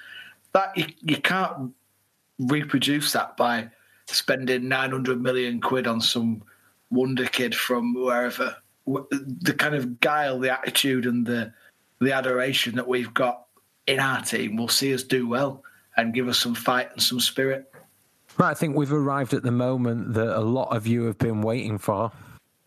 That 0.53 0.77
you, 0.77 0.87
you 1.03 1.17
can't 1.17 1.73
reproduce 2.39 3.13
that 3.13 3.37
by 3.37 3.71
spending 4.07 4.69
900 4.69 5.21
million 5.21 5.61
quid 5.61 5.87
on 5.87 6.01
some 6.01 6.43
wonder 6.91 7.27
kid 7.27 7.55
from 7.55 7.95
wherever. 7.95 8.57
The 8.87 9.55
kind 9.57 9.75
of 9.75 10.01
guile, 10.01 10.39
the 10.39 10.53
attitude, 10.53 11.07
and 11.07 11.27
the 11.27 11.53
the 12.01 12.13
adoration 12.13 12.75
that 12.75 12.89
we've 12.89 13.15
got 13.15 13.47
in 13.87 14.01
our 14.01 14.21
team 14.23 14.57
will 14.57 14.69
see 14.69 14.93
us 14.93 15.05
do 15.05 15.29
well 15.29 15.63
and 15.97 16.15
give 16.15 16.29
us 16.29 16.39
some 16.39 16.55
fight 16.55 16.91
and 16.93 17.03
some 17.03 17.21
spirit. 17.21 17.73
Right, 18.39 18.51
I 18.51 18.55
think 18.55 18.77
we've 18.77 18.93
arrived 18.93 19.35
at 19.35 19.43
the 19.43 19.51
moment 19.51 20.15
that 20.15 20.39
a 20.39 20.41
lot 20.41 20.75
of 20.75 20.87
you 20.87 21.05
have 21.05 21.19
been 21.19 21.43
waiting 21.43 21.79
for. 21.79 22.11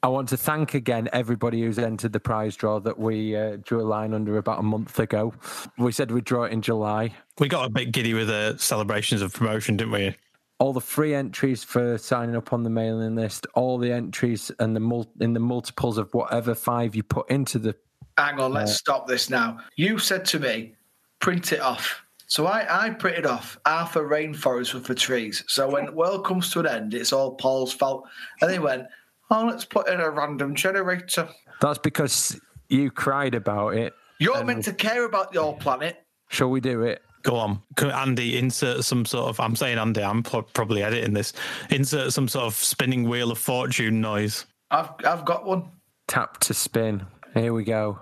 I 0.04 0.08
want 0.08 0.30
to 0.30 0.38
thank 0.38 0.76
again 0.76 1.10
everybody 1.14 1.62
who's 1.62 1.80
entered 1.80 2.14
the 2.14 2.20
prize 2.20 2.56
draw 2.56 2.80
that 2.82 3.00
we 3.00 3.36
uh, 3.36 3.58
drew 3.64 3.82
a 3.82 3.88
line 3.88 4.14
under 4.14 4.38
about 4.38 4.60
a 4.60 4.64
month 4.64 5.00
ago. 5.00 5.34
We 5.80 5.92
said 5.92 6.12
we'd 6.12 6.26
draw 6.26 6.44
it 6.44 6.52
in 6.52 6.62
July. 6.62 7.16
We 7.40 7.48
got 7.48 7.66
a 7.66 7.70
bit 7.70 7.92
giddy 7.92 8.14
with 8.14 8.28
the 8.28 8.56
celebrations 8.60 9.24
of 9.24 9.34
promotion, 9.34 9.78
didn't 9.78 9.94
we? 9.94 10.16
All 10.60 10.74
the 10.74 10.82
free 10.82 11.16
entries 11.16 11.64
for 11.64 11.98
signing 11.98 12.36
up 12.36 12.54
on 12.54 12.62
the 12.62 12.70
mailing 12.70 13.16
list, 13.16 13.48
all 13.56 13.80
the 13.80 13.92
entries 13.92 14.52
and 14.60 14.76
the 14.76 14.80
mul- 14.80 15.12
in 15.20 15.34
the 15.34 15.40
multiples 15.40 15.98
of 15.98 16.14
whatever 16.14 16.54
five 16.54 16.96
you 16.96 17.02
put 17.02 17.28
into 17.32 17.58
the. 17.58 17.76
Hang 18.16 18.40
on, 18.40 18.54
let's 18.54 18.76
stop 18.76 19.08
this 19.08 19.32
now. 19.32 19.58
You 19.76 19.98
said 19.98 20.24
to 20.26 20.40
me, 20.40 20.76
print 21.20 21.52
it 21.52 21.62
off. 21.62 22.05
So 22.28 22.48
I, 22.48 22.88
I 22.88 22.90
printed 22.92 23.26
off 23.26 23.60
Arthur 23.66 24.08
Rainforest 24.08 24.74
were 24.74 24.80
for 24.80 24.94
trees. 24.94 25.44
So 25.48 25.70
when 25.70 25.86
the 25.86 25.92
world 25.92 26.26
comes 26.26 26.52
to 26.52 26.60
an 26.62 26.68
end, 26.68 26.94
it's 26.94 27.14
all 27.14 27.36
Paul's 27.36 27.74
fault. 27.74 28.08
And 28.42 28.50
they 28.50 28.60
went, 28.60 28.88
oh, 29.30 29.46
let's 29.46 29.66
put 29.66 29.88
in 29.88 30.00
a 30.00 30.10
random 30.10 30.56
generator. 30.56 31.30
That's 31.62 31.80
because 31.80 32.40
you 32.70 32.92
cried 32.92 33.36
about 33.36 33.76
it. 33.76 33.94
You're 34.20 34.44
meant 34.44 34.66
to 34.66 34.74
care 34.74 35.06
about 35.06 35.34
your 35.34 35.56
planet. 35.58 36.04
Shall 36.30 36.50
we 36.50 36.62
do 36.62 36.82
it? 36.84 37.02
Go 37.24 37.36
on, 37.38 37.62
Can 37.76 37.90
Andy. 37.90 38.38
Insert 38.38 38.84
some 38.84 39.04
sort 39.04 39.30
of. 39.30 39.40
I'm 39.40 39.56
saying 39.56 39.80
Andy. 39.80 40.04
I'm 40.04 40.22
pro- 40.22 40.44
probably 40.44 40.84
editing 40.84 41.14
this. 41.14 41.34
Insert 41.72 42.14
some 42.14 42.28
sort 42.28 42.46
of 42.46 42.54
spinning 42.54 43.10
wheel 43.10 43.32
of 43.32 43.40
fortune 43.40 44.00
noise. 44.00 44.46
I've 44.70 44.90
I've 45.04 45.26
got 45.26 45.44
one. 45.44 45.72
Tap 46.08 46.40
to 46.42 46.54
spin. 46.54 47.08
Here 47.34 47.52
we 47.52 47.64
go. 47.64 48.00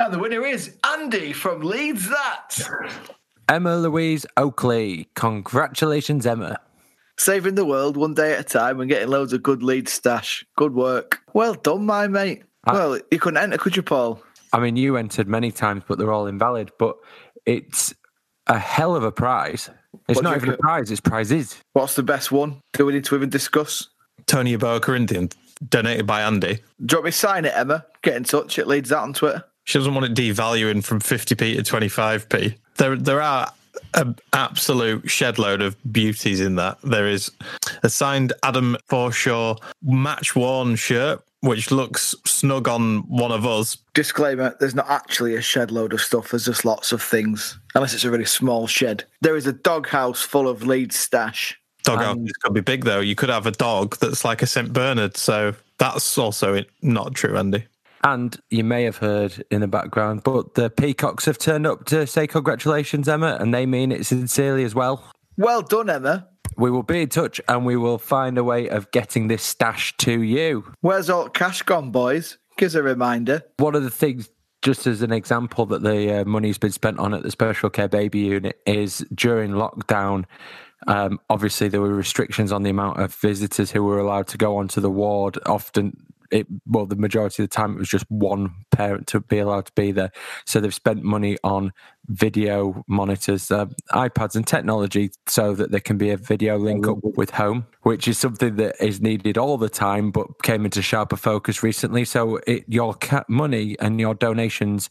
And 0.00 0.14
the 0.14 0.18
winner 0.18 0.46
is 0.46 0.78
Andy 0.82 1.34
from 1.34 1.60
Leeds 1.60 2.08
That. 2.08 2.56
Emma 3.50 3.76
Louise 3.76 4.24
Oakley. 4.38 5.10
Congratulations, 5.14 6.24
Emma. 6.24 6.58
Saving 7.18 7.54
the 7.54 7.66
world 7.66 7.98
one 7.98 8.14
day 8.14 8.32
at 8.32 8.40
a 8.40 8.44
time 8.44 8.80
and 8.80 8.88
getting 8.88 9.08
loads 9.10 9.34
of 9.34 9.42
good 9.42 9.62
lead 9.62 9.90
stash. 9.90 10.42
Good 10.56 10.72
work. 10.74 11.20
Well 11.34 11.52
done, 11.52 11.84
my 11.84 12.08
mate. 12.08 12.44
well, 12.66 12.98
you 13.10 13.18
couldn't 13.18 13.42
enter, 13.42 13.58
could 13.58 13.76
you, 13.76 13.82
Paul? 13.82 14.22
I 14.54 14.60
mean, 14.60 14.76
you 14.76 14.96
entered 14.96 15.28
many 15.28 15.52
times, 15.52 15.82
but 15.86 15.98
they're 15.98 16.12
all 16.12 16.26
invalid. 16.26 16.72
But 16.78 16.96
it's 17.44 17.92
a 18.46 18.58
hell 18.58 18.96
of 18.96 19.04
a 19.04 19.12
prize. 19.12 19.68
It's 20.08 20.16
What 20.16 20.22
not 20.24 20.30
you 20.30 20.36
even 20.36 20.54
a 20.54 20.56
prize, 20.56 20.90
it's 20.90 21.02
prizes. 21.02 21.58
What's 21.74 21.94
the 21.94 22.02
best 22.02 22.32
one? 22.32 22.62
Do 22.72 22.86
we 22.86 22.94
need 22.94 23.04
to 23.04 23.14
even 23.16 23.28
discuss? 23.28 23.88
Tony 24.24 24.56
Yeboah 24.56 24.80
Corinthian, 24.80 25.28
donated 25.68 26.06
by 26.06 26.22
Andy. 26.22 26.60
Do 26.86 26.94
you 26.94 26.96
want 26.96 27.04
me 27.04 27.10
to 27.10 27.16
sign 27.18 27.44
it, 27.44 27.52
Emma? 27.54 27.84
Get 28.00 28.16
in 28.16 28.24
touch. 28.24 28.58
It 28.58 28.66
leads 28.66 28.88
that 28.88 28.98
on 29.00 29.12
Twitter. 29.12 29.44
She 29.70 29.78
doesn't 29.78 29.94
want 29.94 30.06
it 30.06 30.14
devaluing 30.14 30.82
from 30.82 30.98
50p 30.98 31.54
to 31.54 31.62
25p. 31.62 32.56
There, 32.78 32.96
there 32.96 33.22
are 33.22 33.52
an 33.94 34.16
absolute 34.32 35.08
shed 35.08 35.38
load 35.38 35.62
of 35.62 35.76
beauties 35.92 36.40
in 36.40 36.56
that. 36.56 36.78
There 36.82 37.06
is 37.06 37.30
a 37.84 37.88
signed 37.88 38.32
Adam 38.42 38.76
Forshaw 38.88 39.62
match 39.80 40.34
worn 40.34 40.74
shirt, 40.74 41.22
which 41.42 41.70
looks 41.70 42.16
snug 42.26 42.66
on 42.66 43.02
one 43.08 43.30
of 43.30 43.46
us. 43.46 43.76
Disclaimer 43.94 44.56
there's 44.58 44.74
not 44.74 44.90
actually 44.90 45.36
a 45.36 45.40
shed 45.40 45.70
load 45.70 45.92
of 45.92 46.00
stuff, 46.00 46.30
there's 46.30 46.46
just 46.46 46.64
lots 46.64 46.90
of 46.90 47.00
things, 47.00 47.56
unless 47.76 47.94
it's 47.94 48.02
a 48.02 48.10
really 48.10 48.24
small 48.24 48.66
shed. 48.66 49.04
There 49.20 49.36
is 49.36 49.46
a 49.46 49.52
doghouse 49.52 50.20
full 50.20 50.48
of 50.48 50.64
lead 50.64 50.92
stash. 50.92 51.56
Doghouse 51.84 52.18
to 52.44 52.50
be 52.50 52.60
big 52.60 52.86
though. 52.86 52.98
You 52.98 53.14
could 53.14 53.28
have 53.28 53.46
a 53.46 53.52
dog 53.52 53.98
that's 53.98 54.24
like 54.24 54.42
a 54.42 54.48
St. 54.48 54.72
Bernard. 54.72 55.16
So 55.16 55.54
that's 55.78 56.18
also 56.18 56.64
not 56.82 57.14
true, 57.14 57.38
Andy. 57.38 57.66
And 58.02 58.38
you 58.48 58.64
may 58.64 58.84
have 58.84 58.96
heard 58.96 59.44
in 59.50 59.60
the 59.60 59.68
background, 59.68 60.22
but 60.24 60.54
the 60.54 60.70
Peacocks 60.70 61.26
have 61.26 61.36
turned 61.36 61.66
up 61.66 61.84
to 61.86 62.06
say 62.06 62.26
congratulations, 62.26 63.08
Emma, 63.08 63.36
and 63.38 63.52
they 63.52 63.66
mean 63.66 63.92
it 63.92 64.06
sincerely 64.06 64.64
as 64.64 64.74
well. 64.74 65.04
Well 65.36 65.62
done, 65.62 65.90
Emma. 65.90 66.28
We 66.56 66.70
will 66.70 66.82
be 66.82 67.02
in 67.02 67.08
touch 67.08 67.40
and 67.48 67.64
we 67.64 67.76
will 67.76 67.98
find 67.98 68.36
a 68.38 68.44
way 68.44 68.68
of 68.68 68.90
getting 68.90 69.28
this 69.28 69.42
stash 69.42 69.96
to 69.98 70.22
you. 70.22 70.72
Where's 70.80 71.10
all 71.10 71.28
cash 71.28 71.62
gone, 71.62 71.90
boys? 71.90 72.38
Gives 72.56 72.74
a 72.74 72.82
reminder. 72.82 73.42
One 73.58 73.74
of 73.74 73.82
the 73.82 73.90
things, 73.90 74.28
just 74.62 74.86
as 74.86 75.02
an 75.02 75.12
example, 75.12 75.66
that 75.66 75.82
the 75.82 76.20
uh, 76.20 76.24
money's 76.24 76.58
been 76.58 76.72
spent 76.72 76.98
on 76.98 77.14
at 77.14 77.22
the 77.22 77.30
special 77.30 77.70
care 77.70 77.88
baby 77.88 78.20
unit 78.20 78.60
is 78.66 79.04
during 79.14 79.52
lockdown, 79.52 80.24
Um, 80.86 81.20
obviously, 81.28 81.68
there 81.68 81.80
were 81.80 81.94
restrictions 81.94 82.52
on 82.52 82.62
the 82.62 82.70
amount 82.70 82.98
of 82.98 83.14
visitors 83.14 83.70
who 83.70 83.84
were 83.84 83.98
allowed 83.98 84.28
to 84.28 84.38
go 84.38 84.56
onto 84.56 84.80
the 84.80 84.90
ward. 84.90 85.38
Often, 85.46 85.96
it 86.30 86.46
well, 86.66 86.86
the 86.86 86.96
majority 86.96 87.42
of 87.42 87.48
the 87.48 87.54
time, 87.54 87.72
it 87.74 87.78
was 87.78 87.88
just 87.88 88.10
one 88.10 88.54
parent 88.70 89.06
to 89.08 89.20
be 89.20 89.38
allowed 89.38 89.66
to 89.66 89.72
be 89.72 89.92
there. 89.92 90.12
So 90.46 90.60
they've 90.60 90.74
spent 90.74 91.02
money 91.02 91.38
on 91.42 91.72
video 92.06 92.84
monitors, 92.88 93.50
uh, 93.50 93.66
iPads, 93.92 94.34
and 94.34 94.46
technology 94.46 95.10
so 95.26 95.54
that 95.54 95.70
there 95.70 95.80
can 95.80 95.98
be 95.98 96.10
a 96.10 96.16
video 96.16 96.58
link 96.58 96.86
up 96.88 96.98
with 97.02 97.30
home, 97.30 97.66
which 97.82 98.08
is 98.08 98.18
something 98.18 98.56
that 98.56 98.76
is 98.80 99.00
needed 99.00 99.38
all 99.38 99.58
the 99.58 99.68
time, 99.68 100.10
but 100.10 100.42
came 100.42 100.64
into 100.64 100.82
sharper 100.82 101.16
focus 101.16 101.62
recently. 101.62 102.04
So 102.04 102.36
it, 102.46 102.64
your 102.68 102.96
money 103.28 103.76
and 103.78 104.00
your 104.00 104.14
donations. 104.14 104.90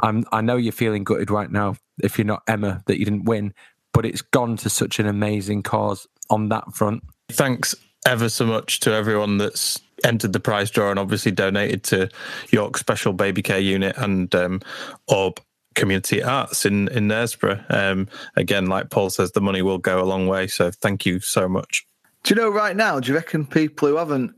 I'm, 0.00 0.24
I 0.30 0.40
know 0.40 0.56
you're 0.56 0.72
feeling 0.72 1.04
gutted 1.04 1.30
right 1.30 1.50
now 1.50 1.76
if 2.02 2.18
you're 2.18 2.24
not 2.24 2.42
Emma 2.46 2.82
that 2.86 2.98
you 2.98 3.04
didn't 3.04 3.24
win, 3.24 3.52
but 3.92 4.06
it's 4.06 4.22
gone 4.22 4.56
to 4.58 4.70
such 4.70 5.00
an 5.00 5.06
amazing 5.06 5.62
cause 5.62 6.06
on 6.30 6.50
that 6.50 6.74
front. 6.74 7.02
Thanks 7.30 7.74
ever 8.06 8.28
so 8.28 8.46
much 8.46 8.80
to 8.80 8.92
everyone 8.92 9.38
that's 9.38 9.80
entered 10.04 10.32
the 10.32 10.40
prize 10.40 10.70
draw 10.70 10.90
and 10.90 10.98
obviously 10.98 11.32
donated 11.32 11.82
to 11.84 12.08
York 12.50 12.78
Special 12.78 13.12
Baby 13.12 13.42
Care 13.42 13.58
Unit 13.58 13.96
and 13.96 14.34
um, 14.34 14.60
Orb 15.06 15.40
Community 15.74 16.22
Arts 16.22 16.66
in 16.66 16.88
in 16.88 17.08
Knaresborough. 17.08 17.64
Um, 17.72 18.08
again, 18.36 18.66
like 18.66 18.90
Paul 18.90 19.10
says, 19.10 19.32
the 19.32 19.40
money 19.40 19.62
will 19.62 19.78
go 19.78 20.02
a 20.02 20.06
long 20.06 20.26
way. 20.26 20.46
So 20.46 20.70
thank 20.70 21.06
you 21.06 21.20
so 21.20 21.48
much. 21.48 21.86
Do 22.24 22.34
you 22.34 22.40
know 22.40 22.50
right 22.50 22.76
now? 22.76 23.00
Do 23.00 23.08
you 23.08 23.14
reckon 23.14 23.46
people 23.46 23.88
who 23.88 23.96
haven't 23.96 24.34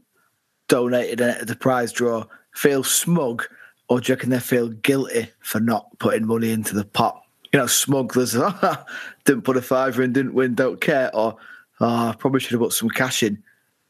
donated 0.69 1.21
at 1.21 1.47
the 1.47 1.57
prize 1.57 1.93
draw 1.93 2.25
feel 2.55 2.85
smug, 2.85 3.47
or 3.89 4.01
do 4.01 4.11
you 4.11 4.17
reckon 4.17 4.31
they 4.31 4.41
feel 4.41 4.69
guilty 4.69 5.31
for 5.41 5.61
not 5.61 5.99
putting 5.99 6.27
money 6.27 6.51
into 6.51 6.75
the 6.75 6.85
pot? 6.85 7.21
you 7.53 7.59
know, 7.59 7.67
smugglers 7.67 8.33
didn't 9.25 9.43
put 9.43 9.57
a 9.57 9.63
fiver 9.63 10.03
in, 10.03 10.13
didn't 10.13 10.35
win, 10.35 10.55
don't 10.55 10.81
care, 10.81 11.15
or 11.15 11.37
oh, 11.81 12.15
probably 12.19 12.41
should 12.41 12.53
have 12.53 12.61
put 12.61 12.73
some 12.73 12.89
cash 12.89 13.23
in. 13.23 13.43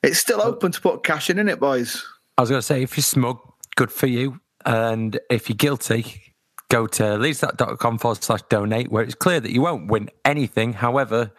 It's 0.03 0.19
still 0.19 0.41
open 0.41 0.73
to 0.73 0.81
put 0.81 1.05
cash 1.05 1.31
in, 1.31 1.39
isn't 1.39 1.49
it, 1.49 1.61
boys? 1.61 2.05
I 2.39 2.43
was 2.43 2.51
going 2.51 2.61
to 2.61 2.67
say, 2.67 2.83
if 2.83 2.97
you're 2.97 3.03
smug, 3.03 3.39
good 3.77 3.93
for 3.93 4.07
you. 4.07 4.41
And 4.65 5.19
if 5.31 5.49
you're 5.49 5.57
guilty, 5.57 6.35
go 6.69 6.87
to 6.87 7.03
leadsthat.com 7.03 7.99
forward 7.99 8.23
slash 8.23 8.43
donate, 8.49 8.91
where 8.91 9.03
it's 9.03 9.15
clear 9.15 9.41
that 9.41 9.53
you 9.53 9.63
won't 9.63 9.91
win 9.91 10.11
anything. 10.25 10.73
However, 10.73 11.33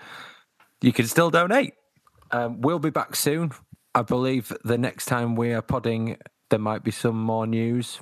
you 0.82 0.94
can 0.94 1.08
still 1.08 1.30
donate. 1.30 1.74
Um, 2.32 2.62
we'll 2.62 2.80
be 2.80 2.90
back 2.90 3.16
soon. 3.16 3.52
I 3.94 4.04
believe 4.04 4.54
the 4.64 4.78
next 4.78 5.06
time 5.06 5.36
we 5.36 5.54
are 5.54 5.62
podding, 5.62 6.18
there 6.50 6.60
might 6.60 6.84
be 6.84 6.92
some 6.92 7.22
more 7.22 7.46
news. 7.46 8.00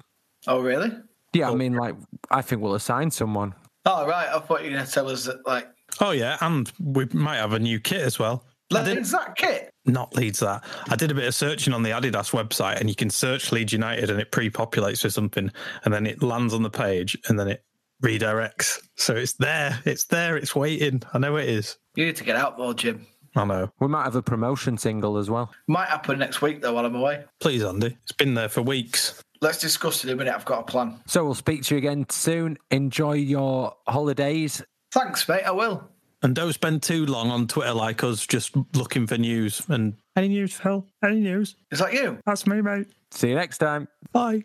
Oh, 0.48 0.62
really? 0.62 0.92
Yeah, 1.34 1.52
I 1.52 1.56
mean, 1.56 1.74
like, 1.74 1.96
I 2.32 2.42
think 2.42 2.62
we'll 2.62 2.76
assign 2.76 3.12
someone. 3.12 3.54
Oh 3.86 4.06
right, 4.06 4.28
I 4.28 4.40
thought 4.40 4.64
you 4.64 4.70
were 4.70 4.76
going 4.76 4.86
to 4.86 4.92
tell 4.92 5.10
us 5.10 5.26
that 5.26 5.46
like. 5.48 5.68
Oh 6.02 6.12
yeah, 6.12 6.38
and 6.42 6.72
we 6.80 7.06
might 7.14 7.38
have 7.38 7.54
a 7.54 7.60
new 7.60 7.80
kit 7.80 8.02
as 8.02 8.20
well. 8.20 8.46
Leeds 8.72 9.12
that 9.12 9.36
kit? 9.36 9.72
Not 9.90 10.16
Leeds 10.16 10.40
that. 10.40 10.64
I 10.88 10.96
did 10.96 11.12
a 11.12 11.16
bit 11.16 11.26
of 11.26 11.36
searching 11.36 11.74
on 11.74 11.84
the 11.84 11.90
Adidas 11.90 12.32
website, 12.32 12.80
and 12.80 12.90
you 12.90 12.96
can 12.96 13.10
search 13.10 13.52
Leeds 13.52 13.74
United, 13.74 14.10
and 14.10 14.20
it 14.20 14.32
pre-populates 14.32 15.04
with 15.04 15.14
something, 15.14 15.52
and 15.84 15.94
then 15.94 16.06
it 16.06 16.22
lands 16.22 16.54
on 16.54 16.64
the 16.64 16.70
page, 16.70 17.18
and 17.28 17.40
then 17.40 17.48
it 17.48 17.64
redirects. 18.04 18.80
So 18.96 19.16
it's 19.16 19.34
there. 19.34 19.80
It's 19.86 20.06
there. 20.06 20.38
It's 20.38 20.56
waiting. 20.56 21.02
I 21.14 21.18
know 21.18 21.38
it 21.38 21.50
is. 21.50 21.78
You 21.96 22.06
need 22.06 22.16
to 22.18 22.24
get 22.24 22.36
out 22.36 22.58
more, 22.58 22.74
Jim. 22.74 23.06
I 23.36 23.46
know. 23.46 23.72
We 23.80 23.88
might 23.88 24.04
have 24.04 24.16
a 24.16 24.22
promotion 24.22 24.78
single 24.78 25.18
as 25.18 25.30
well. 25.30 25.52
Might 25.68 25.90
happen 25.90 26.18
next 26.20 26.42
week 26.42 26.62
though, 26.62 26.74
while 26.74 26.86
I'm 26.86 26.96
away. 26.96 27.26
Please, 27.40 27.64
Andy. 27.64 27.98
It's 28.04 28.12
been 28.12 28.34
there 28.34 28.50
for 28.50 28.62
weeks. 28.62 29.22
Let's 29.42 29.60
discuss 29.60 30.04
it 30.04 30.10
in 30.10 30.14
a 30.14 30.18
minute. 30.18 30.34
I've 30.34 30.46
got 30.46 30.62
a 30.62 30.64
plan. 30.64 31.00
So 31.06 31.24
we'll 31.24 31.36
speak 31.36 31.64
to 31.64 31.76
you 31.76 31.78
again 31.78 32.06
soon. 32.10 32.58
Enjoy 32.72 33.14
your 33.14 33.76
holidays. 33.88 34.64
Thanks, 34.92 35.28
mate. 35.30 35.44
I 35.44 35.52
will. 35.52 35.88
And 36.22 36.36
don't 36.36 36.52
spend 36.52 36.84
too 36.84 37.06
long 37.06 37.32
on 37.32 37.48
Twitter 37.48 37.74
like 37.74 38.04
us, 38.04 38.28
just 38.28 38.56
looking 38.74 39.08
for 39.08 39.18
news. 39.18 39.62
And 39.70 39.96
any 40.18 40.28
news, 40.28 40.54
Phil? 40.54 40.86
Any 41.04 41.22
news? 41.22 41.56
Is 41.72 41.80
that 41.80 41.94
you? 41.94 42.20
That's 42.26 42.46
me, 42.46 42.62
mate. 42.62 42.88
See 43.12 43.30
you 43.30 43.36
next 43.36 43.60
time. 43.60 43.88
Bye. 44.12 44.44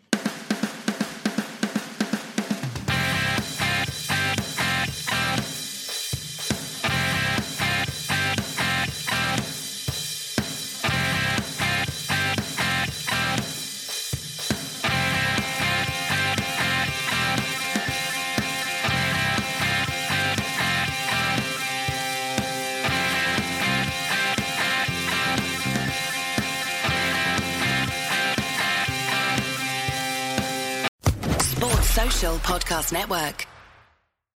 Network. 32.91 33.47